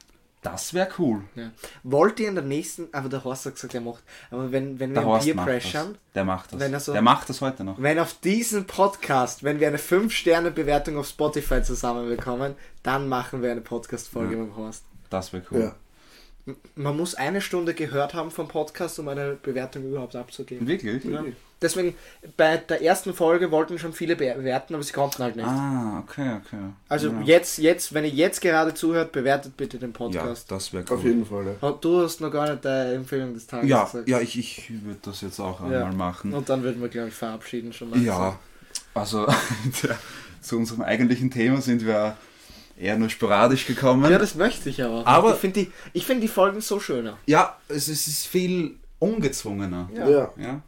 [0.50, 1.22] Das wäre cool.
[1.34, 1.50] Ja.
[1.82, 4.90] Wollt ihr in der nächsten, aber der Horst hat gesagt, er macht, aber wenn, wenn
[4.90, 6.60] wir Der Horst Bier pressern, Der macht das.
[6.60, 7.80] Wenn er so- Der macht das heute noch.
[7.80, 13.60] wenn auf diesen Podcast, wenn wir eine 5-Sterne-Bewertung auf Spotify zusammenbekommen, dann machen wir eine
[13.60, 14.40] Podcast-Folge Ja.
[14.40, 14.84] mit dem Horst.
[15.10, 15.60] Das wäre cool.
[16.46, 16.54] Ja.
[16.76, 20.66] Man muss eine Stunde gehört haben vom Podcast, um eine Bewertung überhaupt abzugeben.
[20.68, 21.04] Wirklich?
[21.04, 21.24] Ja.
[21.62, 21.94] Deswegen,
[22.36, 25.46] bei der ersten Folge wollten schon viele bewerten, aber sie konnten halt nicht.
[25.46, 26.58] Ah, okay, okay.
[26.88, 27.20] Also ja.
[27.22, 30.50] jetzt, jetzt, wenn ihr jetzt gerade zuhört, bewertet bitte den Ja, Podcast.
[30.50, 30.96] das wäre cool.
[30.98, 31.46] Auf jeden Fall.
[31.46, 31.52] Ja.
[31.68, 34.06] Oh, Du hast noch gar nicht deine Empfehlung des Tages Ja, gesagt.
[34.08, 35.66] ja, ich, ich würde das jetzt auch Ja.
[35.84, 36.34] einmal machen.
[36.34, 38.06] Und dann würden wir, glaube ich, verabschieden schon langsam.
[38.06, 38.38] Ja,
[38.92, 39.26] also
[40.42, 42.16] zu unserem eigentlichen Thema sind wir
[42.78, 44.10] eher nur sporadisch gekommen.
[44.10, 45.06] Ja, das möchte ich aber.
[45.06, 47.16] Aber- ich finde die, ich find die Folgen so schöner.
[47.24, 49.88] Ja, es, ist- es ist viel ungezwungener.
[49.94, 50.30] Ja.
[50.36, 50.60] Ja.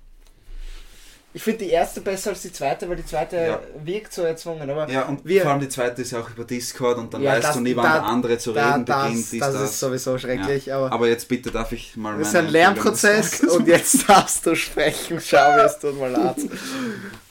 [1.35, 3.61] Ich finde die erste besser als die zweite, weil die zweite Ja.
[3.85, 4.69] wirkt so erzwungen.
[4.71, 7.23] Aber ja und wir, vor allem die zweite ist ja auch über Discord und dann
[7.23, 9.33] Ja, weißt das- du nie, wann da- der andere zu da, reden das, beginnt.
[9.33, 10.67] dies, das, ist sowieso schrecklich.
[10.67, 10.79] Ja.
[10.79, 14.55] Aber, Aber jetzt bitte darf ich mal das ist ein Lernprozess und jetzt darfst du
[14.57, 15.21] sprechen.
[15.21, 16.37] Schau, wie es tut mal leid.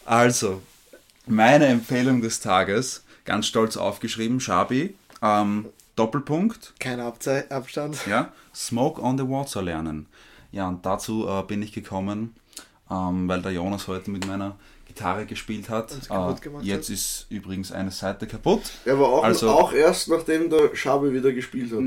[0.06, 0.62] Also,
[1.26, 7.98] meine Empfehlung des Tages, ganz stolz aufgeschrieben, Shabi, ähm, Doppelpunkt, Kein Abzei Abstand.
[8.08, 10.06] ja, Smoke on the Water lernen.
[10.52, 12.36] Ja, und dazu äh, bin ich gekommen,
[12.92, 15.92] ähm, weil der Jonas heute mit meiner Gitarre gespielt hat.
[16.10, 18.62] Äh, jetzt ist übrigens eine Seite kaputt.
[18.86, 21.84] Er war auch, Also- auch erst nachdem der Schabe wieder gespielt hat.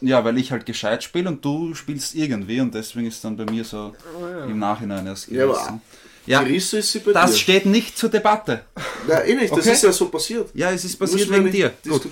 [0.00, 3.44] Ja, weil ich halt gescheit spiele und du spielst irgendwie und deswegen ist dann bei
[3.50, 4.44] mir so Oh, ja.
[4.44, 5.80] im Nachhinein erst Ja, aber gerissen.
[6.26, 7.38] Ja, Gerissen ist sie bei das dir.
[7.38, 8.60] steht nicht zur Debatte.
[9.08, 9.72] Nein, eh nicht, das Okay.
[9.72, 10.50] ist ja so passiert.
[10.54, 11.72] Ja, es ist passiert wegen dir.
[11.88, 12.02] Gut.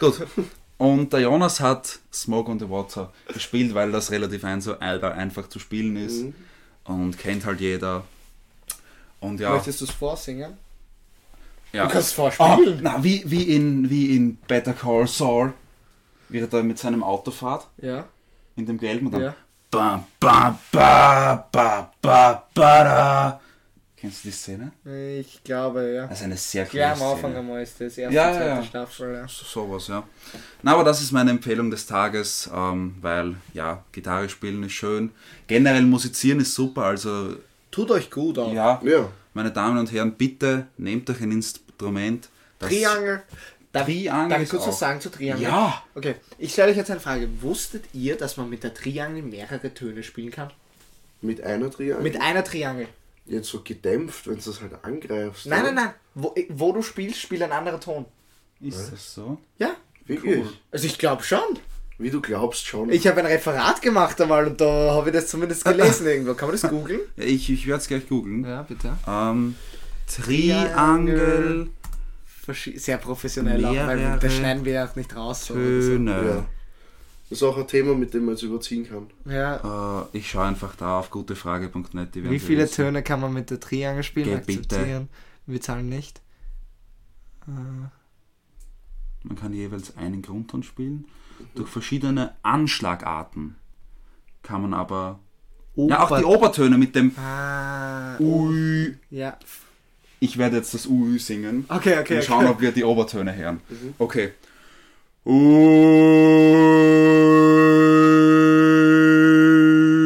[0.00, 0.14] Gut.
[0.78, 5.48] Und der Jonas hat Smoke on the Water gespielt, weil das relativ ein, so einfach
[5.48, 6.22] zu spielen ist.
[6.22, 6.34] Mhm.
[6.84, 8.04] Und kennt halt jeder.
[9.20, 9.50] Und ja.
[9.50, 10.58] Möchtest du es vorsingen?
[11.72, 11.84] ja.
[11.86, 12.80] Du kannst es vorspielen.
[12.82, 15.52] na, wie, wie, in, wie in Better Call Saul,
[16.28, 18.04] wie er da mit seinem Auto fährt, Ja,
[18.56, 19.22] in dem Gelben und dann.
[19.22, 19.34] ja.
[19.70, 23.40] Ba, ba, ba, ba, ba, ba, da.
[24.04, 24.72] Kennst du die Szene?
[25.18, 26.06] Ich glaube, ja.
[26.06, 28.62] Das ist eine sehr coole am Anfang einmal ist das erste, Ja, ja, zweite ja.
[28.64, 29.14] Staffel.
[29.14, 29.26] Ja.
[29.28, 30.06] So- Sowas, ja.
[30.62, 35.10] Na, aber das ist meine Empfehlung des Tages, ähm, weil, ja, Gitarre spielen ist schön.
[35.46, 37.36] Generell musizieren ist super, also,
[37.70, 38.52] Tut euch gut auch.
[38.52, 39.08] ja, Ja.
[39.32, 42.28] meine Damen und Herren, bitte nehmt euch ein Instrument.
[42.58, 43.22] das- Triangel.
[43.72, 45.42] Darf, Triangel darf ich kurz was sagen zu Triangel?
[45.44, 47.26] Ja, Okay, ich stelle euch jetzt eine Frage.
[47.40, 50.50] Wusstet ihr, dass man mit der Triangel mehrere Töne spielen kann?
[51.22, 52.02] Mit einer Triangel.
[52.02, 52.86] Mit einer Triangel.
[53.26, 55.46] Jetzt so gedämpft, wenn du das halt angreifst.
[55.46, 55.90] Nein, nein, nein.
[56.14, 58.04] Wo, wo du spielst, spielt ein anderer Ton.
[58.60, 59.38] ist das so?
[59.58, 59.70] Ja.
[60.06, 60.38] Wirklich?
[60.38, 60.52] Cool.
[60.70, 61.40] Also ich glaube schon.
[61.96, 62.90] Wie du glaubst schon.
[62.90, 66.34] Ich habe ein Referat gemacht einmal und da habe ich das zumindest gelesen irgendwo.
[66.34, 67.00] Kann man das googeln?
[67.16, 68.44] Ich ich werde es gleich googeln.
[68.44, 68.98] Ja, bitte.
[69.06, 69.54] Ähm,
[70.06, 71.68] Triangel,
[72.76, 75.46] Sehr professionell auch, weil das schneiden wir ja auch nicht raus.
[75.46, 75.92] so oder so.
[75.92, 76.44] ja.
[77.34, 79.08] Das ist auch ein Thema, mit dem man jetzt überziehen kann.
[79.24, 80.02] Ja.
[80.02, 82.10] Äh, ich schaue einfach da auf gutefrage.net.
[82.14, 82.74] Wie viele wissen.
[82.76, 84.40] Töne kann man mit der Triangel spielen?
[84.46, 84.76] Geh bitte.
[84.76, 85.08] Akzeptieren.
[85.46, 86.22] Wir zahlen nicht.
[87.48, 87.50] Äh,
[89.24, 91.06] Man kann jeweils einen Grundton spielen.
[91.56, 93.56] Durch verschiedene Anschlagarten
[94.44, 95.18] kann man aber.
[95.74, 98.96] Ja, auch die Obertöne mit dem Ah, Ui.
[99.10, 99.36] ja.
[100.20, 101.64] Ich werde jetzt das Ui singen.
[101.68, 102.18] Okay, okay.
[102.18, 102.54] und schauen, okay.
[102.54, 103.60] ob wir die Obertöne hören.
[103.98, 104.34] Okay.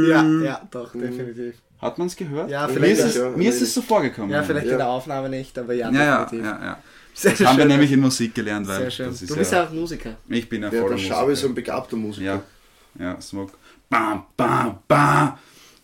[0.09, 1.55] Ja, ja, doch, definitiv.
[1.81, 2.51] Hat man es gehört?
[2.51, 4.31] Ja, mir vielleicht- ist es, mir ist es so vorgekommen.
[4.31, 4.73] Ja, vielleicht Ja.
[4.73, 6.51] in der Aufnahme nicht, aber ja, Ja, ja, definitiv.
[6.51, 6.79] ja, ja.
[7.15, 7.69] Sehr Das haben wir schön.
[7.73, 9.07] nämlich in Musik gelernt, weil Sehr schön.
[9.11, 10.11] das ist Du bist ja, auch Musiker.
[10.29, 11.49] ich bin ja Ja, voller der Schabe ist Musiker.
[11.51, 12.25] ein begabter Musiker.
[12.99, 13.53] Ja, ja, Smoke.
[13.91, 15.39] Bam, bam, bam.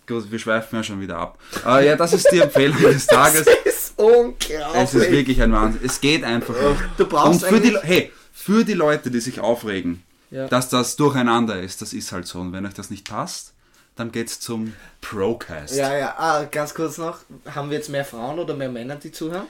[0.07, 1.39] Gut, wir schweifen ja schon wieder ab.
[1.66, 3.45] Äh, ja, das ist die Empfehlung des Tages.
[3.45, 4.82] Das ist unglaublich.
[4.82, 5.80] Es ist wirklich ein Wahnsinn.
[5.85, 6.80] Es geht einfach nicht.
[6.99, 10.49] Du brauchst Und für die, hey, für die Leute, die sich aufregen, Ja.
[10.49, 11.80] dass das durcheinander ist.
[11.80, 12.41] Das ist halt so.
[12.41, 13.53] Und wenn euch das nicht passt,
[13.97, 15.74] dann geht's zum Procast.
[15.76, 17.18] Ja, ja, ah, ganz kurz noch.
[17.55, 19.47] Haben wir jetzt mehr Frauen oder mehr Männer, die zuhören?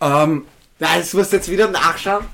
[0.00, 0.44] Ähm,
[0.80, 2.26] Nein, das musst du jetzt wieder nachschauen.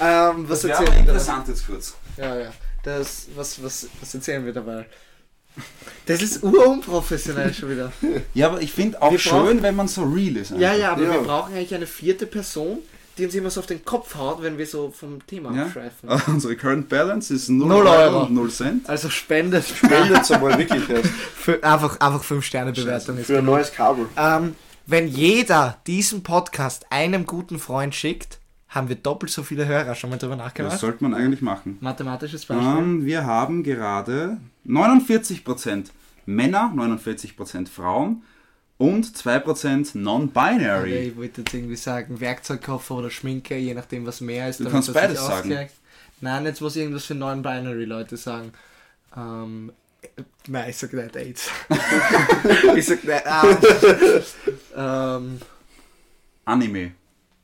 [0.00, 0.98] Ähm, was das wäre erzählen aber wir dabei?
[1.00, 1.94] interessant jetzt kurz.
[2.16, 2.52] Ja, ja.
[2.84, 4.86] Das, was, was, was erzählen wir dabei?
[6.06, 7.92] Das ist urunprofessionell schon wieder.
[8.34, 10.52] Ja, aber ich finde auch Wir schön, brauchen- wenn man so real ist.
[10.52, 11.12] Ja, ja, aber Ja.
[11.14, 12.78] wir brauchen eigentlich eine vierte Person,
[13.18, 15.64] die uns immer so auf den Kopf haut, wenn wir so vom Thema Ja?
[15.64, 16.08] abschweifen.
[16.28, 18.22] Unsere Current Balance ist 0, Null Euro, Euro.
[18.26, 18.88] und 0 Cent.
[18.88, 23.44] Also spendet, Spendet einmal wirklich erst für, einfach, einfach 5 Sterne Bewertung ist für ein
[23.44, 24.06] neues Kabel.
[24.16, 24.54] Ähm,
[24.86, 28.38] wenn jeder diesen Podcast einem guten Freund schickt,
[28.68, 29.94] haben wir doppelt so viele Hörer.
[29.94, 30.78] Schon mal drüber Das nachgedacht?
[30.80, 31.76] sollte man eigentlich machen.
[31.80, 32.66] Mathematisches Beispiel.
[32.78, 35.90] Ähm, wir haben gerade 49%
[36.24, 38.22] Männer, 49% Frauen
[38.82, 40.94] und 2% Non-Binary.
[41.08, 44.58] ich wollte jetzt irgendwie sagen, Werkzeugkoffer oder Schminke, je nachdem was mehr ist.
[44.60, 45.40] Du kannst beides sagen.
[45.40, 45.74] ausgleicht.
[46.20, 48.52] Nein, jetzt muss ich irgendwas für Non-Binary-Leute sagen.
[49.16, 49.72] Ähm,
[50.02, 51.48] äh, nein, ich sag nicht AIDS.
[52.76, 53.22] ich sag nicht.
[53.24, 54.22] Ähm,
[54.76, 55.40] ähm,
[56.44, 56.92] Anime.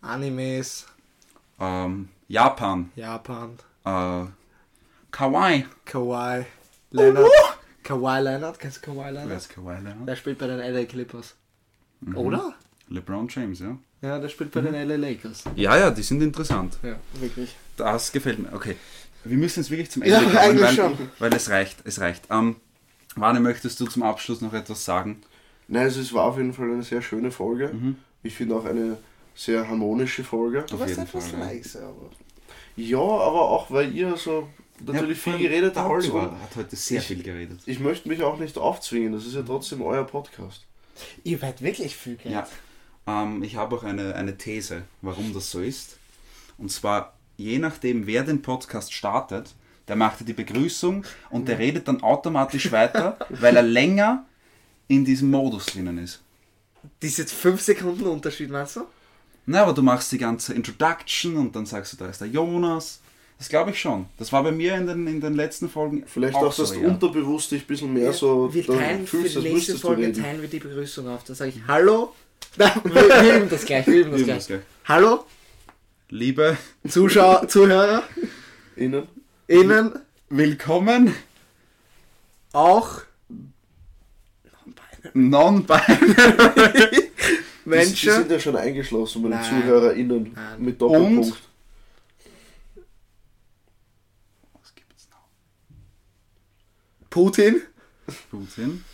[0.00, 0.86] Animes,
[1.60, 2.90] Ähm, Japan.
[2.96, 4.24] Japan, Äh,
[5.10, 5.66] Kawaii.
[5.84, 6.44] Kawhi
[6.90, 7.26] Leonard.
[7.88, 9.38] Kawhi Leonard, kennst du Kawhi Wer Leonard?
[9.38, 10.06] ist Kawaii Leonard?
[10.08, 11.34] Der spielt bei den LA Clippers.
[12.00, 12.16] Mhm.
[12.18, 12.54] Oder?
[12.90, 13.78] LeBron James, ja.
[14.02, 15.44] Ja, der spielt bei den LA Lakers.
[15.56, 16.78] Ja, ja, die sind interessant.
[16.82, 17.56] Ja, wirklich.
[17.78, 18.52] Das gefällt mir.
[18.52, 18.76] Okay.
[19.24, 20.98] Wir müssen jetzt wirklich zum Ende Ja, kommen, eigentlich weil, schon.
[21.18, 21.78] weil es reicht.
[21.84, 22.24] Es reicht.
[22.30, 22.56] Ähm,
[23.16, 25.22] Warne, möchtest du zum Abschluss noch etwas sagen?
[25.66, 27.68] Nein, also es war auf jeden Fall eine sehr schöne Folge.
[27.72, 27.96] Mhm.
[28.22, 28.98] Ich finde auch eine
[29.34, 30.64] sehr harmonische Folge.
[30.70, 31.22] Auf jeden Fall.
[31.32, 31.38] ja.
[31.38, 32.10] leise, aber.
[32.76, 34.48] Ja, aber auch weil ihr so
[34.84, 35.88] natürlich Ja, viel geredet der.
[35.88, 37.60] Oliver hat heute sehr Ich- viel geredet.
[37.66, 40.64] Ich möchte mich auch nicht aufzwingen, das ist ja trotzdem euer Podcast.
[41.24, 42.34] Ihr werdet wirklich viel Geld.
[42.34, 42.48] Ja.
[43.06, 45.98] Ähm, ich habe auch eine, eine These, warum das so ist.
[46.58, 49.54] Und zwar, je nachdem, wer den Podcast startet,
[49.86, 54.26] der macht ja die Begrüßung und der redet dann automatisch weiter, weil er länger
[54.88, 56.20] in diesem Modus drinnen ist.
[57.00, 58.82] Das ist jetzt 5 Sekunden Unterschied, meinst du?
[59.46, 63.00] Na, aber du machst die ganze Introduction und dann sagst du, da ist der Jonas.
[63.38, 64.06] Das glaube ich schon.
[64.18, 66.80] Das war bei mir in den, in den letzten Folgen Vielleicht auch, so, dass du
[66.80, 66.88] ja.
[66.88, 70.58] unterbewusst dich ein bisschen mehr so wir teilen für die nächste Folge teilen wir die
[70.58, 71.24] Begrüßung auf.
[71.24, 72.14] Da sage ich Hallo.
[72.56, 73.86] Nein, wir, wir üben das gleich.
[73.86, 74.36] Wir üben das gleich.
[74.38, 74.60] das gleich.
[74.86, 75.24] Hallo,
[76.10, 76.56] Liebe,
[76.88, 78.02] Zuschauer, Zuhörer,
[78.76, 79.06] Innen.
[79.46, 79.92] Ihnen
[80.30, 81.14] willkommen,
[82.52, 83.02] auch
[85.14, 85.86] Non-Binary.
[86.74, 88.12] Die, die Menschen.
[88.12, 89.42] sind ja schon eingeschlossen bei den.
[89.42, 90.62] ZuhörerInnen Nein.
[90.62, 91.34] mit Doppelpunkt.
[94.54, 95.28] Was gibt's noch?
[97.18, 97.60] Putin.
[98.30, 98.84] Putin?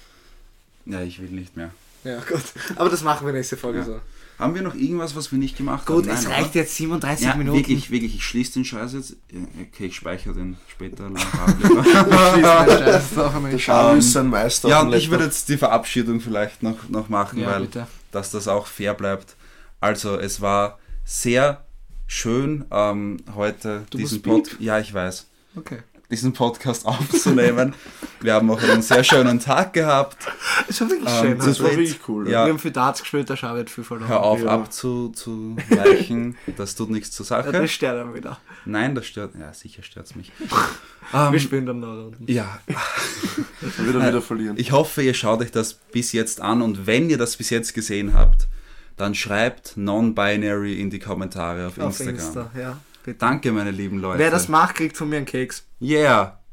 [0.87, 1.71] Ja, ich will nicht mehr.
[2.05, 2.41] Ja, gut.
[2.77, 3.85] Aber das machen wir nächste Folge Ja.
[3.85, 4.01] so.
[4.39, 6.15] Haben wir noch irgendwas, was wir nicht gemacht Gut, haben?
[6.15, 6.61] es Nein, reicht oder?
[6.61, 7.57] jetzt 37 Ja, Minuten.
[7.59, 8.17] wirklich, wirklich.
[8.17, 9.17] Ich schließe den Scheiß jetzt.
[9.73, 11.09] Okay, ich speichere den später.
[11.09, 11.21] Der
[13.59, 14.69] Charles Ähm, ist sein Meister.
[14.71, 17.87] ja, und ich würde jetzt die Verabschiedung vielleicht noch, noch machen, Ja, weil bitte.
[18.11, 19.37] dass das auch fair bleibt.
[19.81, 21.65] Also, es war sehr
[22.07, 24.61] schön, ähm, heute Du diesen Podcast.
[24.61, 25.27] Ja, ich weiß.
[25.57, 25.79] Okay.
[26.11, 27.75] Diesen Podcast aufzunehmen.
[28.21, 30.17] wir haben auch einen sehr schönen Tag gehabt.
[30.69, 31.37] Es war wirklich Ähm, schön.
[31.39, 31.79] das Das war also.
[31.79, 32.31] wirklich cool.
[32.31, 32.45] Ja.
[32.45, 34.09] Wir haben viel Darts gespielt, der Schau wird viel verloren.
[34.09, 34.49] Hör auf, Ja.
[34.51, 36.37] abzuweichen.
[36.57, 37.53] Das tut nichts zur Ja, Sache.
[37.53, 38.39] das stört dann wieder.
[38.65, 39.35] Nein, das stört.
[39.39, 40.31] Ja, sicher stört es mich.
[41.13, 42.25] Wir Ähm, spielen dann noch Runden.
[42.31, 44.57] ja, Dann wird er wieder verlieren.
[44.59, 47.75] ich hoffe, ihr schaut euch das bis jetzt an und wenn ihr das bis jetzt
[47.75, 48.47] gesehen habt,
[48.97, 52.15] dann schreibt Non-Binary in die Kommentare auf Auf Instagram.
[52.15, 52.79] Insta, ja.
[53.13, 54.19] Danke, meine lieben Leute.
[54.19, 55.67] Wer das macht, kriegt von mir einen Keks.
[55.81, 56.44] Yeah.